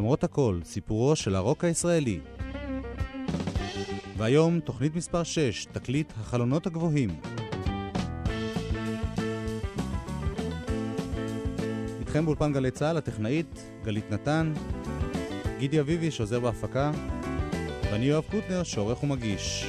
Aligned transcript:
למרות 0.00 0.24
הכל, 0.24 0.60
סיפורו 0.64 1.16
של 1.16 1.34
הרוק 1.34 1.64
הישראלי. 1.64 2.20
והיום, 4.16 4.60
תוכנית 4.60 4.94
מספר 4.94 5.22
6, 5.22 5.64
תקליט 5.64 6.12
החלונות 6.20 6.66
הגבוהים. 6.66 7.10
איתכם 12.00 12.24
באולפן 12.24 12.52
גלי 12.52 12.70
צה"ל, 12.70 12.96
הטכנאית 12.96 13.70
גלית 13.84 14.10
נתן, 14.10 14.52
גידי 15.58 15.80
אביבי 15.80 16.10
שעוזר 16.10 16.40
בהפקה, 16.40 16.90
ואני 17.82 18.04
יואב 18.04 18.24
קוטנר 18.30 18.62
שעורך 18.62 19.02
ומגיש. 19.02 19.66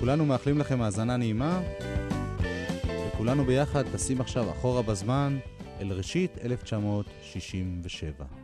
כולנו 0.00 0.26
מאחלים 0.26 0.58
לכם 0.58 0.82
האזנה 0.82 1.16
נעימה, 1.16 1.60
וכולנו 3.08 3.44
ביחד 3.44 3.82
טסים 3.92 4.20
עכשיו 4.20 4.50
אחורה 4.50 4.82
בזמן 4.82 5.38
אל 5.82 5.92
ראשית 5.92 6.38
1967. 6.44 8.41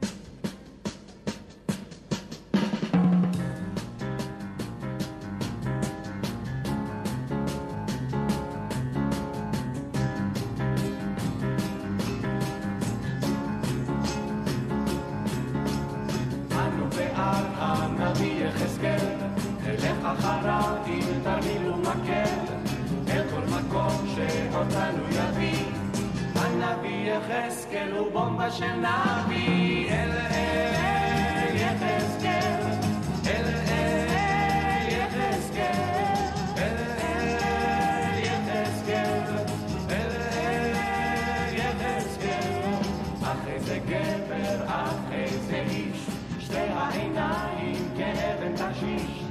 ברחובות, 48.56 49.27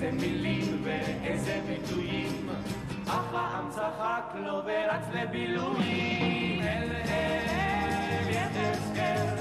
איזה 0.00 0.16
מילים 0.16 0.82
ואיזה 0.84 1.60
ביטויים, 1.66 2.48
אף 3.04 3.24
פעם 3.32 3.70
צחק 3.70 4.34
לו 4.34 4.52
ורץ 4.64 5.04
לבילויים. 5.12 6.62
אל 6.62 6.92
אל 7.08 8.30
יחזקאל, 8.30 9.36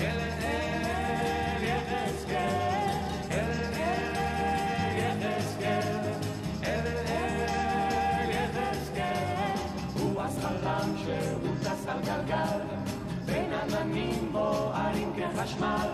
אל 0.00 0.18
אל 0.42 1.64
יחזקאל, 1.64 2.58
שהוא 10.96 11.54
טס 11.60 11.86
על 11.88 12.00
גלגל, 12.00 12.60
בין 13.24 13.52
עננים 13.52 14.32
בוערים 14.32 15.12
כחשמל. 15.16 15.88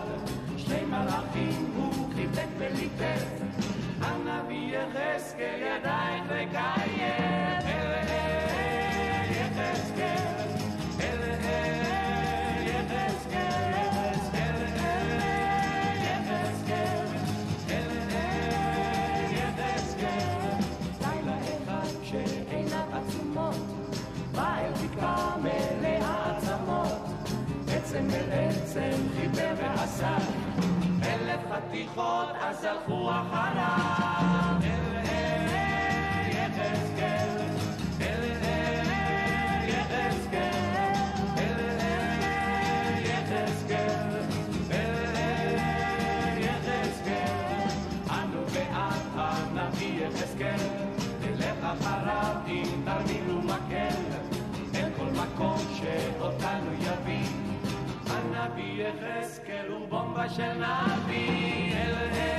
שני 0.57 0.85
מלאכים 0.85 1.71
הוא 1.75 2.09
וליטף, 2.57 2.95
הנביא 2.95 3.34
יחזקאל 5.25 5.61
ידיים 5.61 6.23
וקיים. 6.27 6.99
אל 7.65 7.93
אל 7.93 9.31
יחזקאל, 9.31 10.17
אל 10.99 11.23
אל 11.23 12.67
יחזקאל, 12.67 13.73
אל 14.33 14.55
אל 14.77 15.17
יחזקאל, 16.03 17.07
אל 17.69 17.89
אל 18.11 19.33
יחזקאל. 19.33 20.61
לילה 21.01 21.37
אחד 21.37 21.89
כשעיניו 22.03 22.87
עצומות, 22.93 23.55
בא 24.31 24.57
אל 24.57 24.71
בקעה 24.71 25.37
מלאה 25.37 26.37
עצמות, 26.37 27.01
עצם 27.71 28.07
אל 28.13 28.29
עצם 28.31 28.97
חיבר 29.17 29.53
ועשה. 29.57 30.44
חתיכות 31.55 32.29
אז 32.41 32.63
הלכו 32.63 33.09
אחריו. 33.09 34.59
אל 34.63 36.27
יחזקאל, 36.31 37.37
אל 38.01 38.23
אל 38.27 39.69
יחזקאל, 39.69 40.85
אחריו 51.63 52.35
עם 52.47 52.85
תרמיל 52.85 53.31
ומקל, 53.31 53.95
אל 54.75 54.89
כל 54.97 55.05
מקום 55.05 55.57
שאותנו 55.75 56.73
יביא. 56.73 57.44
הנביא 58.45 58.83
יחזקאל 58.87 59.71
הוא 59.71 59.87
בומבה 59.89 60.29
של 60.29 60.53
נביא 60.53 61.73
אל 61.73 61.93
אל 61.95 62.34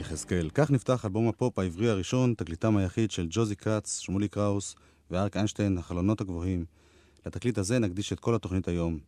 יחזקאל. 0.00 0.50
כך 0.54 0.70
נפתח 0.70 1.04
אלבום 1.04 1.28
הפופ 1.28 1.58
העברי 1.58 1.88
הראשון, 1.88 2.34
תקליטם 2.34 2.76
היחיד 2.76 3.10
של 3.10 3.26
ג'וזי 3.30 3.54
קאץ, 3.54 3.98
שמוליק 3.98 4.28
קראוס 4.28 4.76
ואריק 5.10 5.36
איינשטיין, 5.36 5.78
החלונות 5.78 6.20
הגבוהים. 6.20 6.64
לתקליט 7.26 7.58
הזה 7.58 7.78
נקדיש 7.78 8.12
את 8.12 8.20
כל 8.20 8.34
התוכנית 8.34 8.68
היום. 8.68 8.98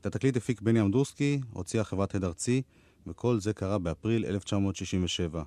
את 0.00 0.06
התקליט 0.06 0.36
הפיק 0.36 0.60
בני 0.60 0.80
אמדורסקי, 0.80 1.40
הוציאה 1.52 1.84
חברת 1.84 2.14
הד 2.14 2.24
ארצי, 2.24 2.62
וכל 3.06 3.40
זה 3.40 3.52
קרה 3.52 3.78
באפריל 3.78 4.24
1967. 4.24 5.42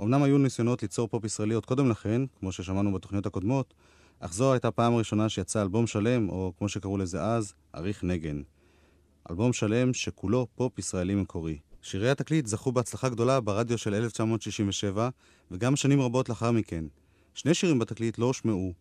אמנם 0.00 0.22
היו 0.22 0.38
ניסיונות 0.38 0.82
ליצור 0.82 1.08
פופ 1.08 1.24
ישראלי 1.24 1.54
עוד 1.54 1.66
קודם 1.66 1.90
לכן, 1.90 2.22
כמו 2.40 2.52
ששמענו 2.52 2.92
בתוכניות 2.92 3.26
הקודמות, 3.26 3.74
אך 4.20 4.32
זו 4.32 4.52
הייתה 4.52 4.70
פעם 4.70 4.94
ראשונה 4.94 5.28
שיצא 5.28 5.62
אלבום 5.62 5.86
שלם, 5.86 6.28
או 6.28 6.52
כמו 6.58 6.68
שקראו 6.68 6.98
לזה 6.98 7.24
אז, 7.24 7.54
אריך 7.74 8.04
נגן. 8.04 8.42
אלבום 9.30 9.52
שלם 9.52 9.94
שכולו 9.94 10.46
פופ 10.54 10.78
ישראלי 10.78 11.14
מקורי. 11.14 11.58
שירי 11.82 12.10
התקליט 12.10 12.46
זכו 12.46 12.72
בהצלחה 12.72 13.08
גדולה 13.08 13.40
ברדיו 13.40 13.78
של 13.78 13.94
1967, 13.94 15.08
וגם 15.50 15.76
שנים 15.76 16.00
רבות 16.00 16.28
לאחר 16.28 16.50
מכן. 16.50 16.84
שני 17.34 17.54
שירים 17.54 17.78
בתקליט 17.78 18.18
לא 18.18 18.26
הושמעו. 18.26 18.72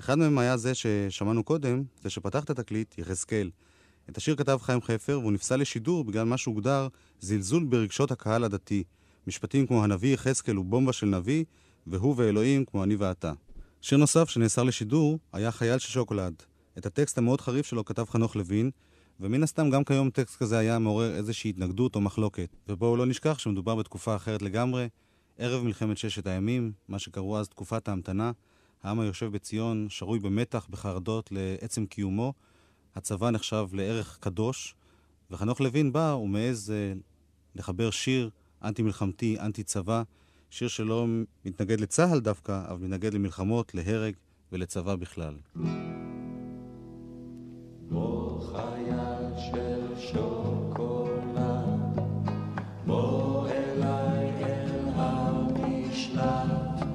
אחד 0.00 0.18
מהם 0.18 0.38
היה 0.38 0.56
זה 0.56 0.74
ששמענו 0.74 1.44
קודם, 1.44 1.82
זה 2.02 2.10
שפתח 2.10 2.44
את 2.44 2.50
התקליט, 2.50 2.98
יחזקאל. 2.98 3.50
את 4.10 4.16
השיר 4.16 4.36
כתב 4.36 4.58
חיים 4.62 4.80
חפר, 4.80 5.18
והוא 5.20 5.32
נפסל 5.32 5.56
לשידור 5.56 6.04
בגלל 6.04 6.24
מה 6.24 6.36
שהוגדר 6.36 6.88
זלזול 7.20 7.64
ברגשות 7.64 8.10
הקהל 8.10 8.44
הדתי. 8.44 8.84
משפטים 9.26 9.66
כמו 9.66 9.84
הנביא 9.84 10.14
יחזקאל 10.14 10.56
הוא 10.56 10.64
בומבה 10.64 10.92
של 10.92 11.06
נביא, 11.06 11.44
והוא 11.86 12.14
ואלוהים 12.16 12.64
כמו 12.64 12.84
אני 12.84 12.96
ואתה. 12.96 13.32
שיר 13.80 13.98
נוסף 13.98 14.28
שנאסר 14.28 14.62
לשידור 14.62 15.18
היה 15.32 15.50
חייל 15.50 15.78
של 15.78 15.88
שוקולד. 15.88 16.34
את 16.78 16.86
הטקסט 16.86 17.18
המאוד 17.18 17.40
חריף 17.40 17.66
שלו 17.66 17.84
כתב 17.84 18.04
חנוך 18.10 18.36
לוין, 18.36 18.70
ומן 19.20 19.42
הסתם 19.42 19.70
גם 19.70 19.84
כיום 19.84 20.10
טקסט 20.10 20.36
כזה 20.36 20.58
היה 20.58 20.78
מעורר 20.78 21.14
איזושהי 21.14 21.50
התנגדות 21.50 21.94
או 21.94 22.00
מחלוקת. 22.00 22.48
ובואו 22.68 22.96
לא 22.96 23.06
נשכח 23.06 23.38
שמדובר 23.38 23.74
בתקופה 23.74 24.16
אחרת 24.16 24.42
לגמרי, 24.42 24.88
ערב 25.38 25.62
מלחמת 25.64 25.98
ששת 25.98 26.26
הימים, 26.26 26.72
מה 26.88 26.98
שקראו 26.98 27.38
אז 27.38 27.48
תקופת 27.48 27.88
ההמתנה, 27.88 28.32
העם 28.82 29.00
היושב 29.00 29.32
בציון 29.32 29.86
שרוי 29.90 30.18
במתח, 30.18 30.66
בחרדות 30.70 31.32
לעצם 31.32 31.86
קיומו, 31.86 32.32
הצבא 32.96 33.30
נחשב 33.30 33.66
לערך 33.72 34.18
קדוש, 34.20 34.74
וחנוך 35.30 35.60
לוין 35.60 35.92
בא 35.92 36.16
ומעז 36.22 36.70
אה, 36.70 36.92
לחבר 37.54 37.90
שיר 37.90 38.30
אנטי-מלחמתי, 38.64 39.40
אנטי-צבא, 39.40 40.02
שיר 40.50 40.68
שלא 40.68 41.06
מתנגד 41.44 41.80
לצה"ל 41.80 42.20
דווקא, 42.20 42.62
אבל 42.68 42.78
מתנגד 42.84 43.14
למלחמות, 43.14 43.74
להרג 43.74 44.14
ולצבא 44.52 44.96
בכלל. 44.96 45.34
בוא 47.88 48.40
חייל 48.52 48.79
של 49.40 49.94
שוקולד, 49.98 51.40
בוא 52.86 53.46
אליי 53.48 54.32
אל 54.42 54.88
המשלט, 54.96 56.86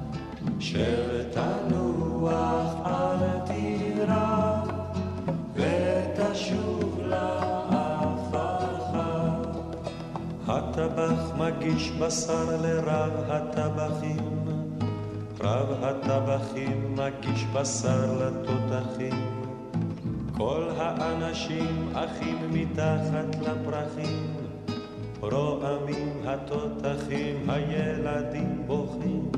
של 0.58 1.24
תנוח 1.32 2.74
אל 2.86 3.40
תירא, 3.46 4.62
ותשוב. 5.54 6.76
הטבח 10.76 11.32
מגיש 11.38 11.90
בשר 11.90 12.56
לרב 12.62 13.12
הטבחים, 13.28 14.44
רב 15.40 15.84
הטבחים 15.84 16.96
מגיש 16.96 17.44
בשר 17.44 18.18
לתותחים. 18.20 19.45
כל 20.36 20.68
האנשים 20.76 21.88
אחים 21.94 22.38
מתחת 22.50 23.36
לפרחים, 23.42 24.36
רועמים 25.20 26.22
התותחים, 26.24 27.50
הילדים 27.50 28.62
בוכים. 28.66 29.35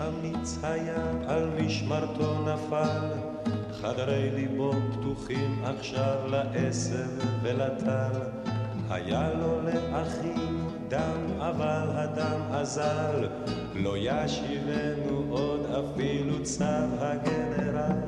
אמיץ 0.00 0.58
היה, 0.62 1.12
על 1.26 1.48
משמרתו 1.60 2.34
נפל, 2.42 3.10
חדרי 3.72 4.30
ליבו 4.30 4.72
פתוחים 4.92 5.62
עכשיו 5.64 6.16
לעשב 6.30 7.08
ולטל. 7.42 8.20
היה 8.90 9.30
לו 9.34 9.60
לאחים 9.62 10.68
דם, 10.88 11.40
אבל 11.40 11.88
הדם 11.92 12.40
אזל, 12.50 13.28
לא 13.74 13.94
ישיבנו 13.98 15.24
עוד 15.30 15.66
אפילו 15.66 16.42
צו 16.42 16.64
הגנרל. 16.98 18.07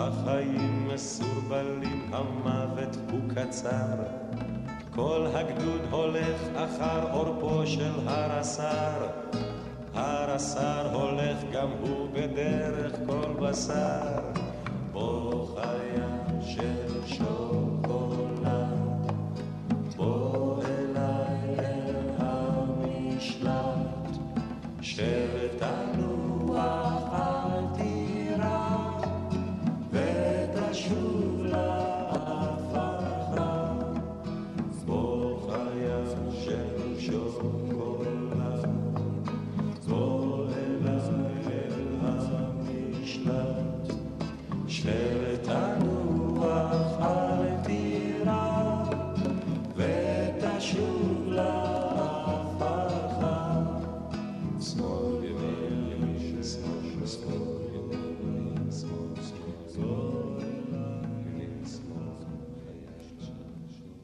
החיים 0.00 0.88
מסורבלים, 0.94 2.10
המוות 2.12 2.96
הוא 3.10 3.20
קצר. 3.34 3.96
כל 4.94 5.26
הגדוד 5.34 5.80
הולך 5.90 6.40
אחר 6.54 7.12
עורפו 7.12 7.66
של 7.66 7.92
הר 8.06 8.38
הסר, 8.38 9.06
הר 9.94 10.30
הסר 10.30 10.94
הולך 10.94 11.36
גם 11.52 11.68
הוא 11.80 12.08
בדרך 12.12 12.92
כל 13.06 13.32
בשר. 13.40 14.18
בוא 14.92 15.29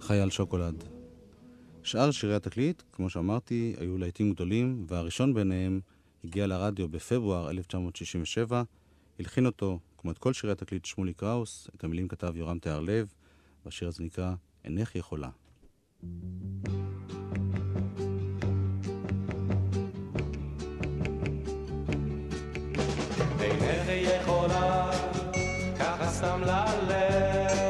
חייל 0.07 0.31
שוקולד. 0.31 0.85
שאר 1.83 2.11
שירי 2.11 2.35
התקליט, 2.35 2.83
כמו 2.93 3.11
שאמרתי, 3.11 3.75
היו 3.79 3.99
להיטים 3.99 4.33
גדולים, 4.33 4.85
והראשון 4.89 5.35
ביניהם 5.35 5.81
הגיע 6.25 6.47
לרדיו 6.47 6.89
בפברואר 6.89 7.51
1967. 7.51 8.63
הלחין 9.19 9.47
אותו, 9.47 9.79
כמו 9.99 10.11
את 10.11 10.19
כל 10.19 10.33
שירי 10.33 10.53
התקליט, 10.53 10.85
שמולי 10.85 11.13
קראוס, 11.15 11.69
את 11.77 11.85
המילים 11.85 12.09
כתב 12.09 12.33
יורם 12.37 12.59
תיארלב, 12.59 13.13
והשיר 13.65 13.89
הזה 13.89 14.05
נקרא 14.05 14.35
"אינך 14.65 14.97
יכולה". 14.97 15.31
אינך 23.41 23.89
יכולה 23.89 24.91
ככה 25.79 26.09
סתם 26.09 26.41
ללכת, 26.41 27.66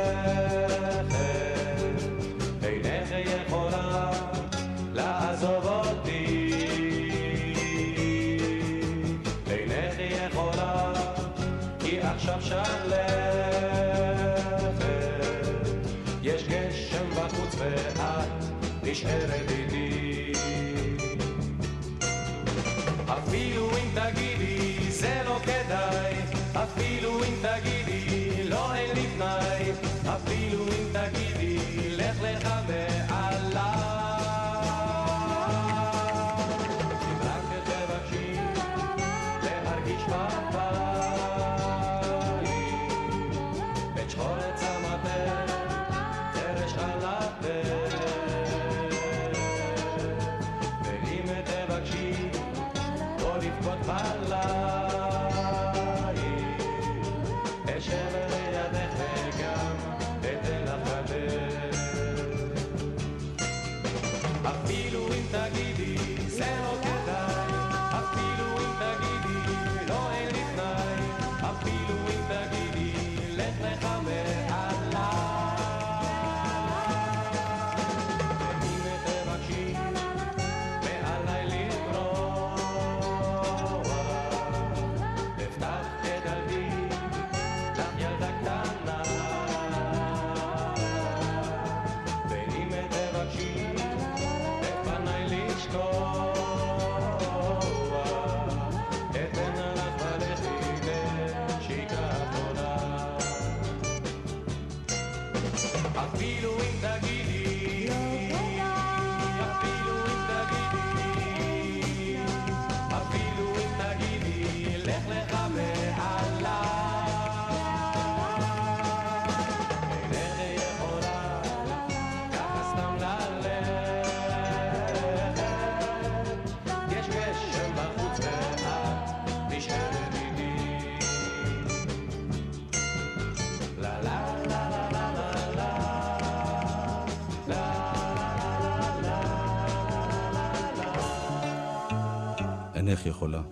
אינך 142.97 143.07
יכולה. 143.07 143.43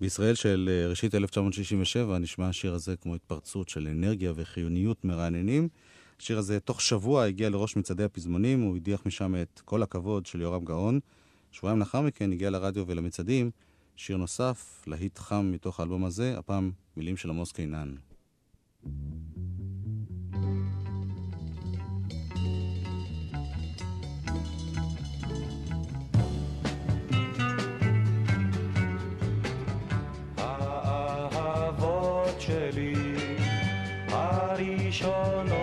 בישראל 0.00 0.34
של 0.34 0.70
אה, 0.72 0.88
ראשית 0.88 1.14
1967 1.14 2.18
נשמע 2.18 2.48
השיר 2.48 2.74
הזה 2.74 2.96
כמו 2.96 3.14
התפרצות 3.14 3.68
של 3.68 3.88
אנרגיה 3.88 4.32
וחיוניות 4.36 5.04
מרעננים. 5.04 5.68
השיר 6.20 6.38
הזה 6.38 6.60
תוך 6.60 6.80
שבוע 6.80 7.24
הגיע 7.24 7.50
לראש 7.50 7.76
מצעדי 7.76 8.04
הפזמונים, 8.04 8.60
הוא 8.60 8.76
הדיח 8.76 9.02
משם 9.06 9.34
את 9.42 9.60
כל 9.64 9.82
הכבוד 9.82 10.26
של 10.26 10.40
יורם 10.40 10.64
גאון. 10.64 11.00
שבועיים 11.52 11.80
לאחר 11.80 12.00
מכן 12.00 12.32
הגיע 12.32 12.50
לרדיו 12.50 12.84
ולמצעדים 12.86 13.50
שיר 13.96 14.16
נוסף, 14.16 14.84
להיט 14.86 15.18
חם 15.18 15.50
מתוך 15.54 15.80
האלבום 15.80 16.04
הזה, 16.04 16.38
הפעם 16.38 16.70
מילים 16.96 17.16
של 17.16 17.30
עמוס 17.30 17.52
קינן. 17.52 17.94
האהבות 18.84 19.31
שלי, 32.46 32.94
הראשונות 34.08 35.61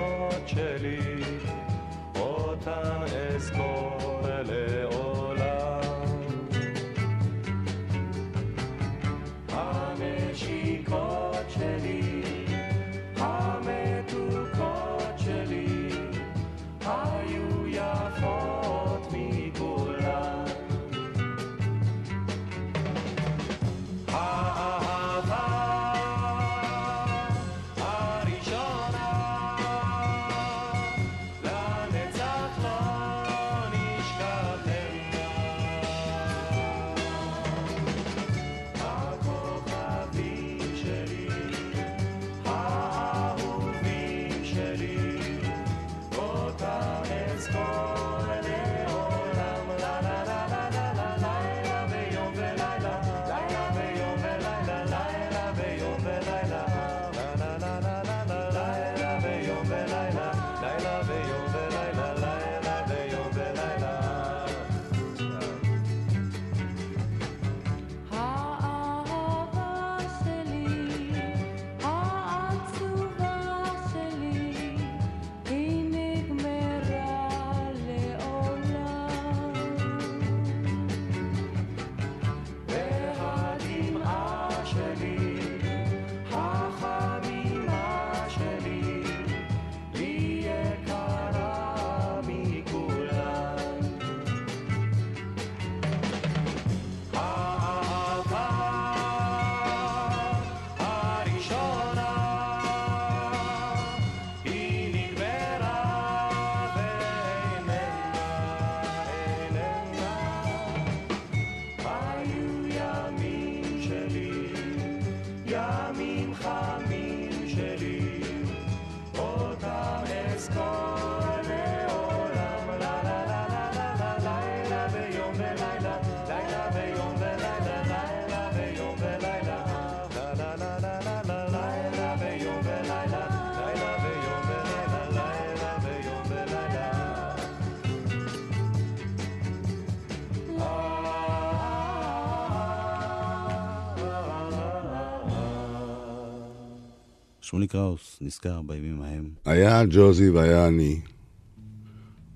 שמולי 147.50 147.68
קראוס 147.68 148.18
נזכר 148.22 148.62
בימים 148.62 149.02
ההם. 149.02 149.30
היה 149.46 149.86
ג'וזי 149.90 150.30
והיה 150.30 150.68
אני, 150.68 151.02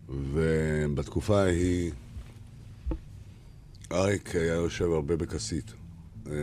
ובתקופה 0.10 1.42
ההיא 1.42 1.92
אריק 3.92 4.36
היה 4.36 4.54
יושב 4.54 4.86
הרבה 4.86 5.16
בכסית. 5.16 5.74
אה, 6.28 6.34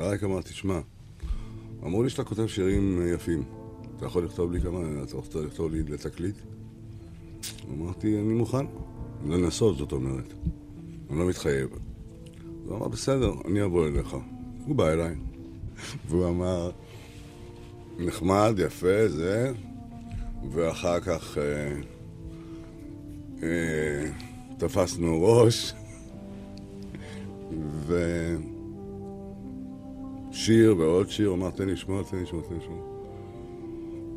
אריק 0.00 0.24
אמר, 0.24 0.42
תשמע, 0.42 0.80
אמרו 1.82 2.02
לי 2.02 2.10
שאתה 2.10 2.24
כותב 2.24 2.46
שירים 2.46 3.02
יפים. 3.14 3.42
אתה 3.96 4.06
יכול 4.06 4.24
לכתוב 4.24 4.52
לי 4.52 4.60
כמה, 4.60 4.78
אתה 5.02 5.16
רוצה 5.16 5.40
לכתוב 5.40 5.72
לי 5.72 5.82
לתקליט? 5.82 6.36
אמרתי, 7.72 8.20
אני 8.20 8.34
מוכן. 8.34 8.66
לנסות, 9.26 9.78
זאת 9.78 9.92
אומרת. 9.92 10.32
אני 11.10 11.18
לא 11.18 11.28
מתחייב. 11.28 11.68
הוא 12.64 12.76
אמר, 12.76 12.88
בסדר, 12.88 13.32
אני 13.44 13.64
אבוא 13.64 13.86
אליך. 13.86 14.16
הוא 14.66 14.76
בא 14.76 14.92
אליי, 14.92 15.14
והוא 16.08 16.28
אמר, 16.28 16.70
נחמד, 17.98 18.54
יפה, 18.58 19.08
זה, 19.08 19.52
ואחר 20.50 21.00
כך 21.00 21.38
אה, 21.38 21.72
אה, 23.42 24.06
תפסנו 24.58 25.22
ראש, 25.22 25.72
ושיר 30.30 30.76
ועוד 30.78 31.10
שיר, 31.10 31.32
אמר, 31.32 31.50
תן 31.50 31.66
לי 31.66 31.72
לשמוע, 31.72 32.02
תן 32.02 32.16
לי 32.16 32.22
לשמוע, 32.22 32.42
תן 32.42 32.54
לי 32.54 32.60
לשמוע. 32.60 32.92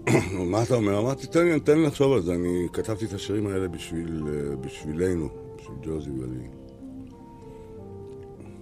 מה 0.52 0.64
אתה 0.64 0.76
אומר? 0.76 1.00
אמרתי, 1.00 1.28
תן 1.28 1.46
לי, 1.46 1.60
תן 1.60 1.78
לי 1.78 1.86
לחשוב 1.86 2.14
על 2.14 2.22
זה, 2.22 2.36
אני 2.36 2.68
כתבתי 2.74 3.06
את 3.06 3.14
השירים 3.14 3.48
האלה 3.48 3.68
בשביל, 3.68 4.24
אה, 4.28 4.56
בשבילנו, 4.56 5.30
בשביל 5.58 5.78
ג'וזי 5.84 6.10
ואני. 6.10 6.48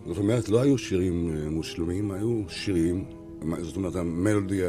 זאת 0.08 0.17
אומרת, 0.17 0.50
לא 0.50 0.62
היו 0.62 0.77
שירים 0.77 1.29
אה, 1.29 1.50
מושלמים, 1.50 2.12
היו 2.12 2.41
שירים, 2.48 3.05
זאת 3.62 3.75
אומרת, 3.75 3.96
המלודי 3.96 4.62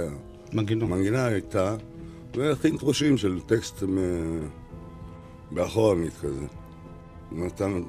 היה... 0.46 0.56
מנגינות. 0.56 0.90
המנגינה 0.90 1.26
הייתה, 1.26 1.76
והכין 2.36 2.76
תחושים 2.76 3.16
של 3.16 3.40
טקסט 3.40 3.82
מ- 3.82 4.48
באחורנית 5.50 6.12
כזה. 6.16 6.46
הוא 7.30 7.46
נתן 7.46 7.82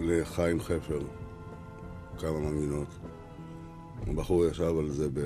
לחיים 0.00 0.60
חפר 0.60 1.00
כמה 2.18 2.38
מנגינות. 2.40 2.88
הבחור 4.06 4.46
ישב 4.46 4.74
על 4.78 4.88
זה 4.88 5.08
ב... 5.12 5.20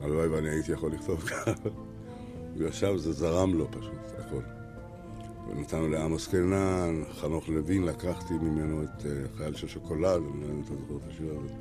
הלוואי 0.00 0.28
ואני 0.28 0.48
הייתי 0.48 0.72
יכול 0.72 0.92
לכתוב 0.92 1.20
ככה. 1.20 1.52
הוא 2.54 2.68
ישב, 2.68 2.96
זה 2.96 3.12
זרם 3.12 3.54
לו 3.54 3.70
פשוט, 3.70 4.18
הכל. 4.18 4.40
ונתנו 5.50 5.88
לעמוס 5.88 6.28
קנן, 6.28 7.02
חנוך 7.20 7.48
לוין, 7.48 7.84
לקחתי 7.84 8.34
ממנו 8.34 8.82
את 8.82 9.06
אה, 9.06 9.10
חייל 9.36 9.54
של 9.54 9.68
שוקולד, 9.68 10.22
אני 10.32 10.40
לא 10.40 10.44
יודע 10.44 10.54
אם 10.54 10.60
אתה 10.60 10.74
זוכר 10.74 10.96
את 10.96 11.10
השיר 11.10 11.34
הזה. 11.44 11.54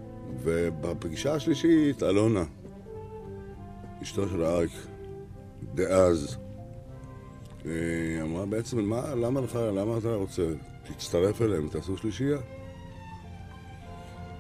ובפגישה 0.43 1.33
השלישית, 1.33 2.03
אלונה, 2.03 2.43
אשתו 4.01 4.29
של 4.29 4.44
אריק, 4.44 4.72
דאז, 5.75 6.38
אה, 7.65 7.72
אמרה 8.22 8.46
בעצם, 8.46 8.79
מה, 8.79 9.15
למה 9.15 9.41
לך, 9.41 9.56
למה 9.56 9.98
אתה 9.98 10.13
רוצה? 10.13 10.44
תצטרף 10.84 11.41
אליהם, 11.41 11.68
תעשו 11.68 11.98
שלישייה. 11.98 12.38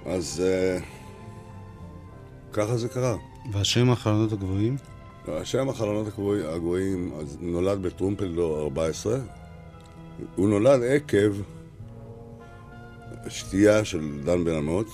אז 0.05 0.43
אה, 0.45 0.79
ככה 2.53 2.77
זה 2.77 2.89
קרה. 2.89 3.15
והשם 3.51 3.89
החלונות 3.89 4.31
הגבוהים? 4.31 4.77
השם 5.27 5.69
החלונות 5.69 6.07
הגבוהים, 6.07 6.45
הגבוהים 6.45 7.11
אז 7.19 7.37
נולד 7.41 7.81
בטרומפלדור 7.81 8.59
14. 8.59 9.17
הוא 10.35 10.49
נולד 10.49 10.83
עקב 10.83 11.33
שתייה 13.27 13.85
של 13.85 14.21
דן 14.23 14.43
בן 14.43 14.55
אמוץ, 14.55 14.87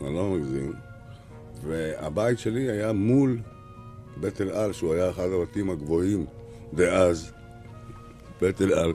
אני 0.00 0.14
לא 0.14 0.30
מגזים, 0.30 0.72
והבית 1.66 2.38
שלי 2.38 2.70
היה 2.70 2.92
מול 2.92 3.38
בית 4.20 4.40
אל 4.40 4.50
על, 4.50 4.72
שהוא 4.72 4.94
היה 4.94 5.10
אחד 5.10 5.28
הבתים 5.32 5.70
הגבוהים 5.70 6.26
דאז, 6.74 7.32
בית 8.40 8.62
אל 8.62 8.72
על. 8.72 8.92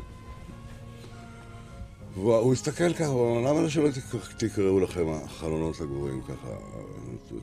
והוא 2.13 2.35
הוא 2.35 2.53
הסתכל 2.53 2.93
ככה, 2.93 3.05
הוא 3.05 3.39
אמר, 3.39 3.51
למה 3.59 3.69
שלא 3.69 3.89
תק- 3.91 4.33
תקראו 4.45 4.79
לכם 4.79 5.05
החלונות 5.09 5.81
הגבוהים 5.81 6.21
ככה? 6.21 6.47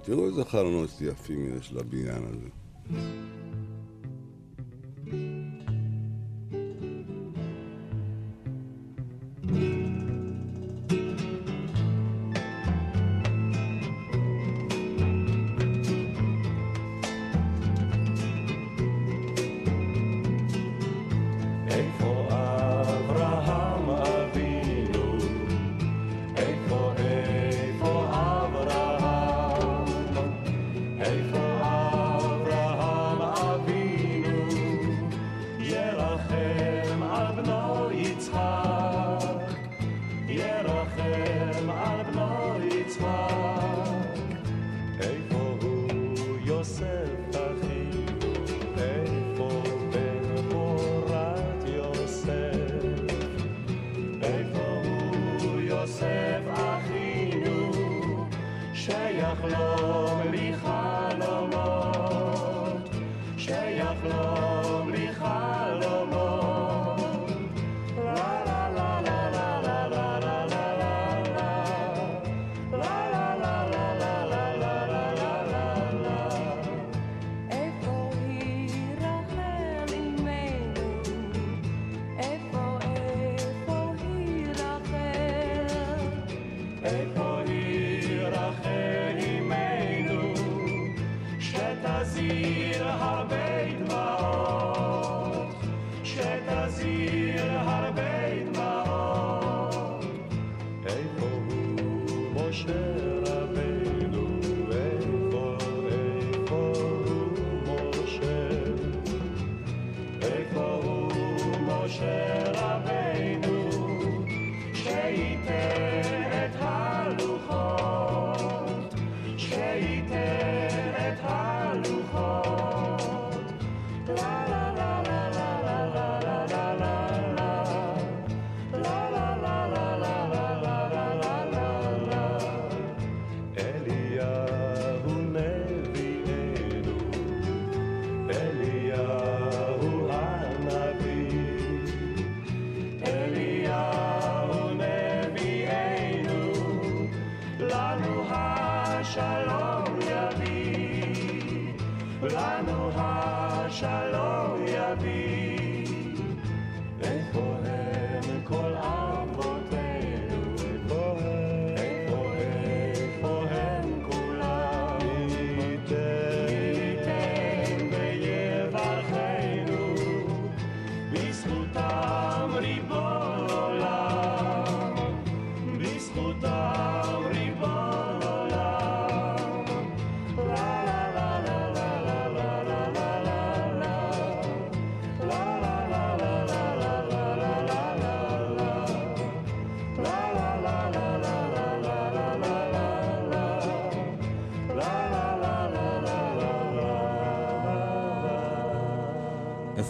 תראו 0.04 0.26
איזה 0.26 0.44
חלונות 0.44 0.90
יפים 1.00 1.56
יש 1.58 1.72
לבניין 1.72 2.22
הזה. 2.28 2.48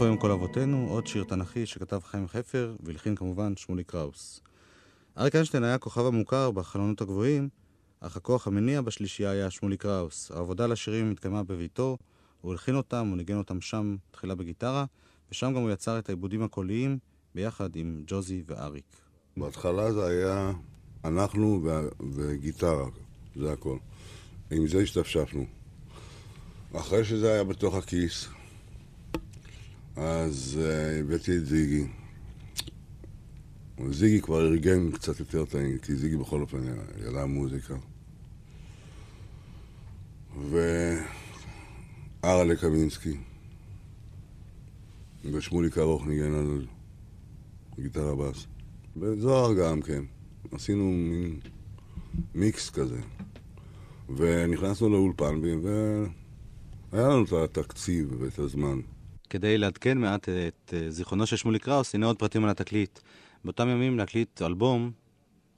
איפה 0.00 0.10
הם 0.10 0.16
כל 0.16 0.30
אבותינו? 0.30 0.86
עוד 0.90 1.06
שיר 1.06 1.24
תנכי 1.24 1.66
שכתב 1.66 2.00
חיים 2.04 2.28
חפר, 2.28 2.76
והלחין 2.80 3.16
כמובן 3.16 3.56
שמולי 3.56 3.84
קראוס. 3.84 4.40
אריק 5.18 5.34
איינשטיין 5.34 5.64
היה 5.64 5.74
הכוכב 5.74 6.06
המוכר 6.06 6.50
בחלונות 6.50 7.00
הגבוהים, 7.00 7.48
אך 8.00 8.16
הכוח 8.16 8.46
המניע 8.46 8.80
בשלישייה 8.80 9.30
היה 9.30 9.50
שמולי 9.50 9.76
קראוס. 9.76 10.30
העבודה 10.30 10.64
על 10.64 10.72
השירים 10.72 11.10
התקיימה 11.10 11.42
בביתו, 11.42 11.98
הוא 12.40 12.52
הלחין 12.52 12.74
אותם, 12.74 13.06
הוא 13.08 13.16
ניגן 13.16 13.36
אותם 13.36 13.60
שם 13.60 13.96
תחילה 14.10 14.34
בגיטרה, 14.34 14.84
ושם 15.30 15.52
גם 15.54 15.62
הוא 15.62 15.70
יצר 15.70 15.98
את 15.98 16.08
העיבודים 16.08 16.42
הקוליים 16.42 16.98
ביחד 17.34 17.76
עם 17.76 18.02
ג'וזי 18.06 18.42
ואריק. 18.46 18.96
בהתחלה 19.36 19.92
זה 19.92 20.06
היה 20.06 20.52
אנחנו 21.04 21.68
וגיטרה, 22.14 22.86
זה 23.36 23.52
הכל. 23.52 23.76
עם 24.50 24.68
זה 24.68 24.80
השתפשפנו. 24.80 25.44
אחרי 26.72 27.04
שזה 27.04 27.32
היה 27.32 27.44
בתוך 27.44 27.74
הכיס, 27.74 28.28
אז 29.96 30.60
uh, 30.60 31.00
הבאתי 31.00 31.36
את 31.36 31.46
זיגי. 31.46 31.86
זיגי 33.90 34.20
כבר 34.20 34.46
ארגן 34.46 34.90
קצת 34.90 35.20
יותר 35.20 35.44
העניין, 35.54 35.78
כי 35.78 35.96
זיגי 35.96 36.16
בכל 36.16 36.40
אופן 36.40 36.58
ידע 37.06 37.26
מוזיקה. 37.26 37.74
וארלה 40.50 42.56
קמינסקי. 42.56 43.16
ושמוליק 45.32 45.78
ארוך 45.78 46.06
ניגן 46.06 46.34
על 46.34 46.66
גיטרה 47.80 48.16
בס. 48.16 48.46
וזוהר 48.96 49.54
גם 49.54 49.82
כן. 49.82 50.02
עשינו 50.52 50.84
מין 50.84 51.40
מיקס 52.34 52.70
כזה. 52.70 53.00
ונכנסנו 54.16 54.88
לאולפן, 54.88 55.40
והיה 56.92 57.08
לנו 57.08 57.24
את 57.24 57.32
התקציב 57.32 58.14
ואת 58.18 58.38
הזמן. 58.38 58.80
כדי 59.30 59.58
לעדכן 59.58 59.98
מעט 59.98 60.28
את 60.28 60.74
אה, 60.74 60.90
זיכרונו 60.90 61.26
של 61.26 61.36
שמוליק 61.36 61.58
קראוס, 61.58 61.94
הנה 61.94 62.06
עוד 62.06 62.18
פרטים 62.18 62.44
על 62.44 62.50
התקליט. 62.50 63.00
באותם 63.44 63.68
ימים 63.68 63.98
להקליט 63.98 64.42
אלבום, 64.42 64.90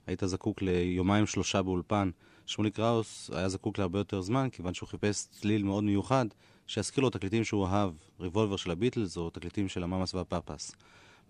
היית 0.07 0.21
זקוק 0.25 0.61
ליומיים 0.61 1.25
שלושה 1.25 1.61
באולפן. 1.61 2.09
שמוליק 2.45 2.71
קראוס 2.71 3.29
היה 3.33 3.49
זקוק 3.49 3.77
להרבה 3.77 3.99
יותר 3.99 4.21
זמן, 4.21 4.47
כיוון 4.51 4.73
שהוא 4.73 4.89
חיפש 4.89 5.27
צליל 5.31 5.63
מאוד 5.63 5.83
מיוחד, 5.83 6.25
שיזכיר 6.67 7.03
לו 7.03 7.09
תקליטים 7.09 7.43
שהוא 7.43 7.67
אהב, 7.67 7.91
ריבולבר 8.19 8.55
של 8.55 8.71
הביטלס 8.71 9.17
או 9.17 9.29
תקליטים 9.29 9.67
של 9.67 9.83
המאמאס 9.83 10.13
והפאפס. 10.13 10.75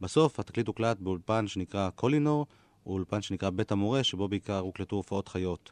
בסוף 0.01 0.39
התקליט 0.39 0.67
הוקלט 0.67 0.99
באולפן 0.99 1.47
שנקרא 1.47 1.89
קולינור, 1.89 2.47
הוא 2.83 2.93
אולפן 2.93 3.21
שנקרא 3.21 3.49
בית 3.49 3.71
המורה, 3.71 4.03
שבו 4.03 4.27
בעיקר 4.27 4.59
הוקלטו 4.59 4.95
הופעות 4.95 5.27
חיות. 5.27 5.71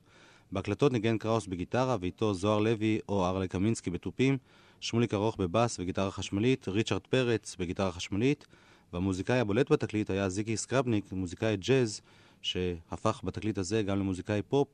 בהקלטות 0.51 0.91
ניגן 0.91 1.17
קראוס 1.17 1.47
בגיטרה, 1.47 1.97
ואיתו 2.01 2.33
זוהר 2.33 2.59
לוי 2.59 2.99
או 3.09 3.25
ארלה 3.25 3.47
קמינסקי 3.47 3.89
בתופים, 3.89 4.37
שמוליק 4.81 5.13
ארוך 5.13 5.37
בבאס 5.37 5.79
וגיטרה 5.79 6.11
חשמלית, 6.11 6.67
ריצ'רד 6.67 7.01
פרץ 7.01 7.55
בגיטרה 7.59 7.91
חשמלית, 7.91 8.47
והמוזיקאי 8.93 9.39
הבולט 9.39 9.71
בתקליט 9.71 10.09
היה 10.09 10.29
זיגי 10.29 10.57
סקרבניק, 10.57 11.11
מוזיקאי 11.11 11.57
ג'אז, 11.57 12.01
שהפך 12.41 13.21
בתקליט 13.23 13.57
הזה 13.57 13.83
גם 13.83 13.99
למוזיקאי 13.99 14.41
פופ, 14.41 14.67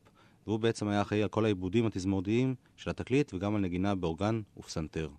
והוא 0.47 0.59
בעצם 0.59 0.87
היה 0.87 1.01
אחראי 1.01 1.23
על 1.23 1.29
כל 1.29 1.45
העיבודים 1.45 1.85
התזמורתיים 1.85 2.55
של 2.75 2.89
התקליט 2.89 3.33
וגם 3.33 3.55
על 3.55 3.61
נגינה 3.61 3.95
באורגן 3.95 4.41
ופסנתר. 4.57 5.09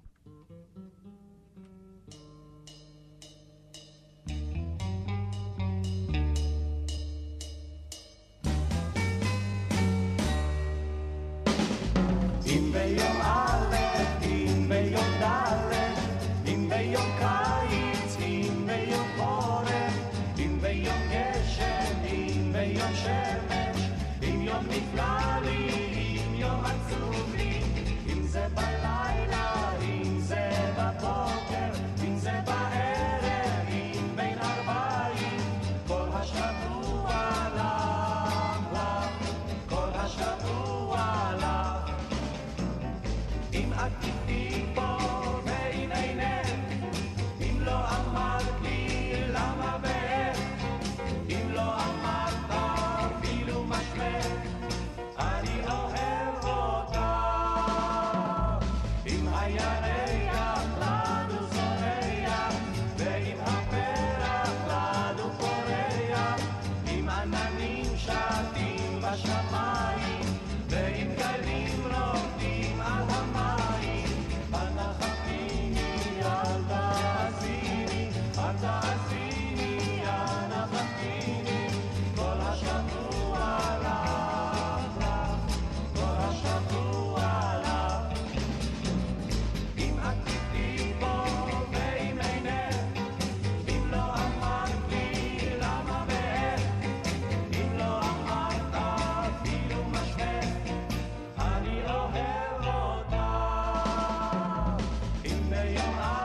אם 105.78 105.92
ביום 105.92 106.17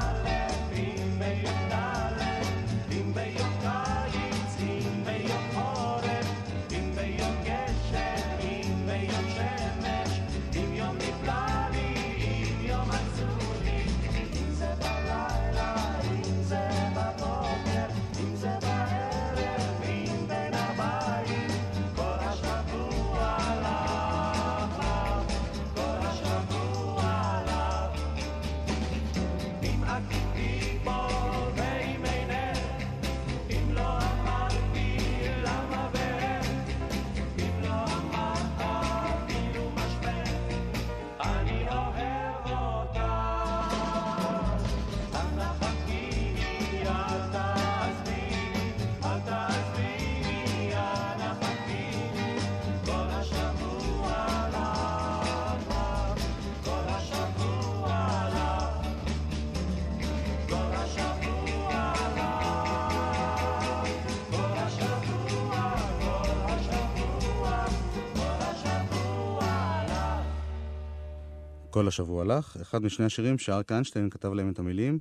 כל 71.84 71.88
השבוע 71.88 72.26
לך, 72.26 72.58
אחד 72.62 72.84
משני 72.84 73.06
השירים 73.06 73.38
שאריק 73.38 73.72
איינשטיין 73.72 74.10
כתב 74.10 74.34
להם 74.34 74.50
את 74.50 74.60
המילים, 74.60 75.00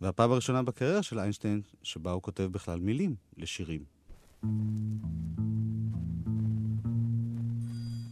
והפעם 0.00 0.32
הראשונה 0.32 0.62
בקריירה 0.62 1.02
של 1.02 1.18
איינשטיין 1.18 1.60
שבה 1.82 2.10
הוא 2.10 2.22
כותב 2.22 2.48
בכלל 2.52 2.80
מילים 2.80 3.14
לשירים. 3.38 3.80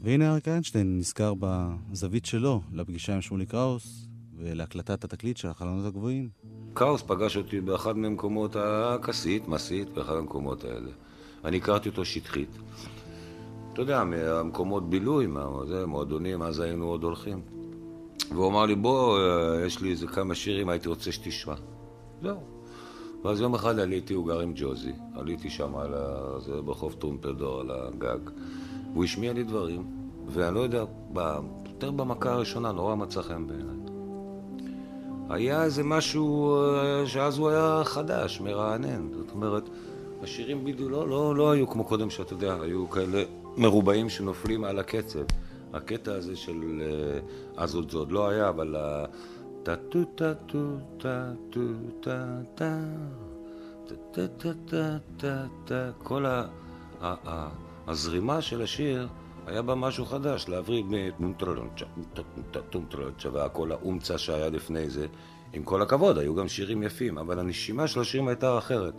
והנה 0.02 0.32
אריק 0.32 0.48
איינשטיין 0.48 0.98
נזכר 0.98 1.32
בזווית 1.40 2.24
שלו 2.24 2.60
לפגישה 2.72 3.14
עם 3.14 3.20
שמולי 3.20 3.46
קראוס 3.46 4.08
ולהקלטת 4.36 5.04
התקליט 5.04 5.36
של 5.36 5.48
החלונות 5.48 5.86
הגבוהים. 5.86 6.28
קאוס 6.72 7.02
פגש 7.02 7.36
אותי 7.36 7.60
באחד 7.60 7.96
ממקומות 7.96 8.56
הכסית, 8.56 9.48
מסית, 9.48 9.88
באחד 9.88 10.14
המקומות 10.14 10.64
האלה. 10.64 10.90
אני 11.44 11.56
הכרתי 11.56 11.88
אותו 11.88 12.04
שטחית. 12.04 12.58
אתה 13.72 13.82
יודע, 13.82 14.04
מהמקומות 14.04 14.90
בילוי, 14.90 15.26
מה, 15.26 15.46
זה, 15.68 15.86
מועדונים, 15.86 16.42
אז 16.42 16.60
היינו 16.60 16.86
עוד 16.86 17.04
הולכים. 17.04 17.59
והוא 18.28 18.48
אמר 18.48 18.66
לי, 18.66 18.74
בוא, 18.74 19.18
אה, 19.18 19.66
יש 19.66 19.80
לי 19.80 19.90
איזה 19.90 20.06
כמה 20.06 20.34
שירים, 20.34 20.68
הייתי 20.68 20.88
רוצה 20.88 21.12
שתשמע. 21.12 21.54
זהו. 22.22 22.40
ואז 23.24 23.40
יום 23.40 23.54
אחד 23.54 23.78
עליתי, 23.78 24.14
הוא 24.14 24.26
גר 24.26 24.40
עם 24.40 24.52
ג'וזי. 24.56 24.92
עליתי 25.14 25.50
שם 25.50 25.76
על 25.76 25.94
ה... 25.94 26.38
זה 26.40 26.62
ברחוב 26.62 26.92
טרומפלדור, 26.92 27.60
על 27.60 27.70
הגג. 27.70 28.30
והוא 28.92 29.04
השמיע 29.04 29.32
לי 29.32 29.44
דברים, 29.44 29.84
ואני 30.26 30.54
לא 30.54 30.60
יודע, 30.60 30.84
ב... 31.12 31.36
יותר 31.66 31.90
במכה 31.90 32.32
הראשונה, 32.32 32.72
נורא 32.72 32.94
מצא 32.94 33.22
חן 33.22 33.46
בעיניי. 33.46 33.76
היה 35.30 35.64
איזה 35.64 35.82
משהו 35.82 36.56
אה, 36.56 37.06
שאז 37.06 37.38
הוא 37.38 37.48
היה 37.48 37.82
חדש, 37.84 38.40
מרענן. 38.40 39.08
זאת 39.12 39.30
אומרת, 39.34 39.68
השירים 40.22 40.64
בדיוק 40.64 40.90
לא, 40.90 41.08
לא, 41.08 41.36
לא 41.36 41.50
היו 41.50 41.70
כמו 41.70 41.84
קודם, 41.84 42.10
שאתה 42.10 42.32
יודע, 42.32 42.56
היו 42.62 42.90
כאלה 42.90 43.22
מרובעים 43.56 44.08
שנופלים 44.08 44.64
על 44.64 44.78
הקצב. 44.78 45.22
הקטע 45.72 46.12
הזה 46.12 46.36
של... 46.36 46.82
אה, 46.82 47.20
אז 47.56 47.74
עוד 47.74 47.90
זה 47.90 47.98
עוד 47.98 48.12
לא 48.12 48.28
היה, 48.28 48.48
אבל 48.48 48.76
ה... 48.76 49.04
טה 49.62 49.76
טו 49.76 50.04
טה 50.04 50.34
טו 50.34 50.58
טה 50.98 51.32
טו 51.50 51.60
טה 52.00 52.38
טה 52.54 52.78
טה 54.12 54.26
טה 54.38 54.52
טה 54.66 54.98
טה 55.16 55.46
טה 55.64 55.90
כל 56.02 56.24
הזרימה 57.86 58.42
של 58.42 58.62
השיר 58.62 59.08
היה 59.46 59.62
בה 59.62 59.74
משהו 59.74 60.06
חדש, 60.06 60.48
להבריא 60.48 60.84
מטומטרלונצ'ה, 60.88 61.84
טומטרלונצ'ה 62.70 63.28
והכל 63.32 63.72
האומצה 63.72 64.18
שהיה 64.18 64.48
לפני 64.48 64.90
זה. 64.90 65.06
עם 65.52 65.62
כל 65.62 65.82
הכבוד, 65.82 66.18
היו 66.18 66.34
גם 66.34 66.48
שירים 66.48 66.82
יפים, 66.82 67.18
אבל 67.18 67.38
הנשימה 67.38 67.86
של 67.86 68.00
השירים 68.00 68.28
הייתה 68.28 68.58
אחרת. 68.58 68.94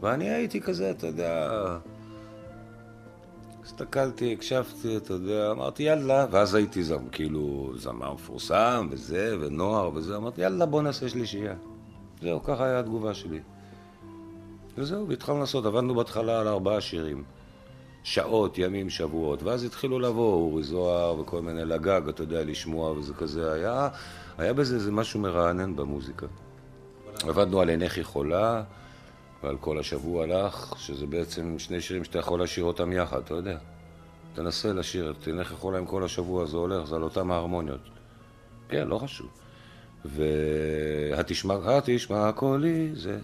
ואני 0.00 0.30
הייתי 0.30 0.60
כזה, 0.60 0.90
אתה 0.90 1.06
יודע... 1.06 1.50
הסתכלתי, 3.64 4.32
הקשבתי, 4.32 4.96
אתה 4.96 5.12
יודע, 5.12 5.50
אמרתי 5.50 5.82
יאללה, 5.82 6.26
ואז 6.30 6.54
הייתי 6.54 6.82
זמר, 6.82 7.08
כאילו 7.12 7.72
זמר 7.76 8.12
מפורסם 8.12 8.88
וזה, 8.90 9.36
ונוער 9.40 9.90
וזה, 9.94 10.16
אמרתי 10.16 10.40
יאללה 10.40 10.66
בוא 10.66 10.82
נעשה 10.82 11.08
שלישייה. 11.08 11.54
זהו, 12.22 12.42
ככה 12.42 12.64
היה 12.64 12.78
התגובה 12.78 13.14
שלי. 13.14 13.40
וזהו, 14.78 15.08
והתחלנו 15.08 15.40
לעשות, 15.40 15.66
עבדנו 15.66 15.94
בהתחלה 15.94 16.40
על 16.40 16.48
ארבעה 16.48 16.80
שירים. 16.80 17.24
שעות, 18.02 18.58
ימים, 18.58 18.90
שבועות, 18.90 19.42
ואז 19.42 19.64
התחילו 19.64 19.98
לבוא 19.98 20.34
אורי 20.34 20.62
זוהר 20.62 21.20
וכל 21.20 21.42
מיני 21.42 21.64
לגג, 21.64 22.02
אתה 22.08 22.22
יודע, 22.22 22.44
לשמוע 22.44 22.90
וזה 22.90 23.14
כזה, 23.14 23.52
היה, 23.52 23.88
היה 24.38 24.52
בזה 24.52 24.74
איזה 24.74 24.92
משהו 24.92 25.20
מרענן 25.20 25.76
במוזיקה. 25.76 26.26
עבדנו 27.22 27.60
על 27.60 27.68
עינך 27.68 27.98
יכולה 27.98 28.62
ועל 29.44 29.56
כל 29.56 29.78
השבוע 29.78 30.26
לך, 30.26 30.74
שזה 30.78 31.06
בעצם 31.06 31.58
שני 31.58 31.80
שירים 31.80 32.04
שאתה 32.04 32.18
יכול 32.18 32.42
לשיר 32.42 32.64
אותם 32.64 32.92
יחד, 32.92 33.18
אתה 33.18 33.34
יודע. 33.34 33.58
תנסה 34.34 34.72
לשיר 34.72 35.14
עינך 35.26 35.52
יכולה 35.52 35.78
עם 35.78 35.86
כל 35.86 36.04
השבוע, 36.04 36.46
זה 36.46 36.56
הולך, 36.56 36.88
זה 36.88 36.96
על 36.96 37.02
אותם 37.02 37.30
ההרמוניות. 37.30 37.80
כן, 38.68 38.88
לא 38.88 38.98
חשוב. 38.98 39.30
והתשמע, 40.04 41.78
התשמע 41.78 42.32
קולי, 42.32 42.90
זה... 42.94 43.18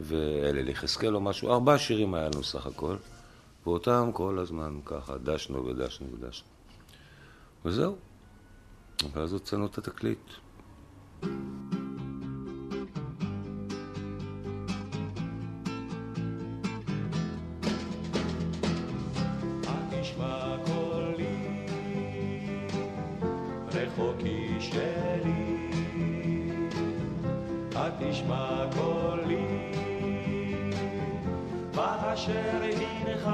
ואלה 0.00 0.70
יחזקאל 0.70 1.14
או 1.14 1.20
משהו, 1.20 1.52
ארבעה 1.52 1.78
שירים 1.78 2.14
היה 2.14 2.28
לנו 2.28 2.44
סך 2.44 2.66
הכל, 2.66 2.96
ואותם 3.66 4.10
כל 4.12 4.38
הזמן 4.38 4.78
ככה 4.84 5.18
דשנו 5.18 5.66
ודשנו 5.66 6.06
ודשנו. 6.12 6.48
וזהו. 7.64 7.96
ואז 9.12 9.32
הוצאנו 9.32 9.66
את 9.66 9.78
התקליט. 9.78 10.18
התשמע 28.08 28.64
קולי, 28.74 29.36
באשר 31.74 32.62
הנך, 32.62 33.28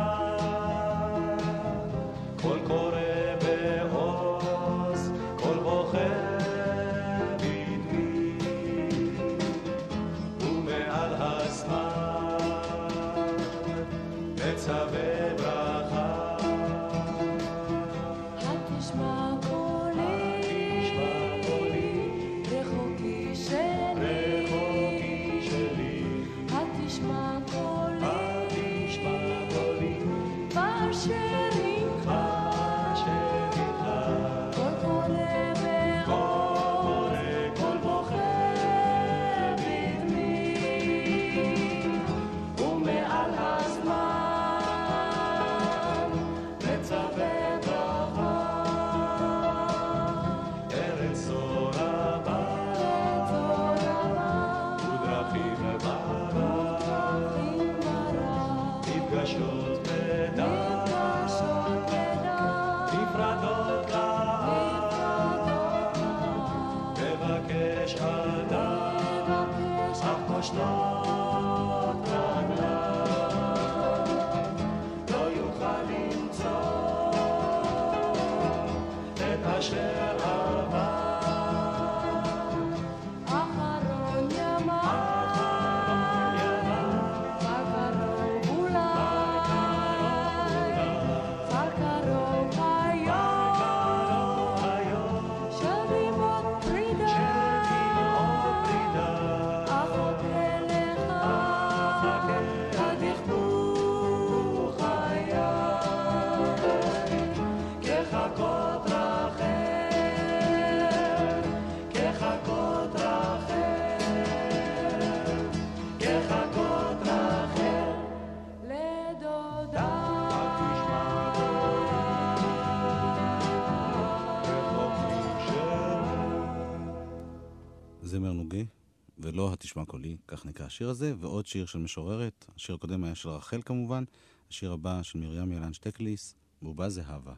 ולא 129.65 129.69
התשמע 129.69 129.85
קולי, 129.85 130.17
כך 130.29 130.47
נקרא 130.47 130.67
השיר 130.67 130.89
הזה, 130.89 131.15
ועוד 131.19 131.47
שיר 131.47 131.67
של 131.67 131.79
משוררת, 131.79 132.47
השיר 132.57 132.75
הקודם 132.75 133.05
היה 133.05 133.15
של 133.15 133.29
רחל 133.29 133.63
כמובן, 133.63 134.05
השיר 134.51 134.73
הבא 134.73 135.03
של 135.03 135.19
מרים 135.19 135.53
ילן 135.53 135.73
שטקליס, 135.73 136.35
בובה 136.63 136.89
זהבה. 136.89 137.35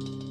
עייפה 0.00 0.27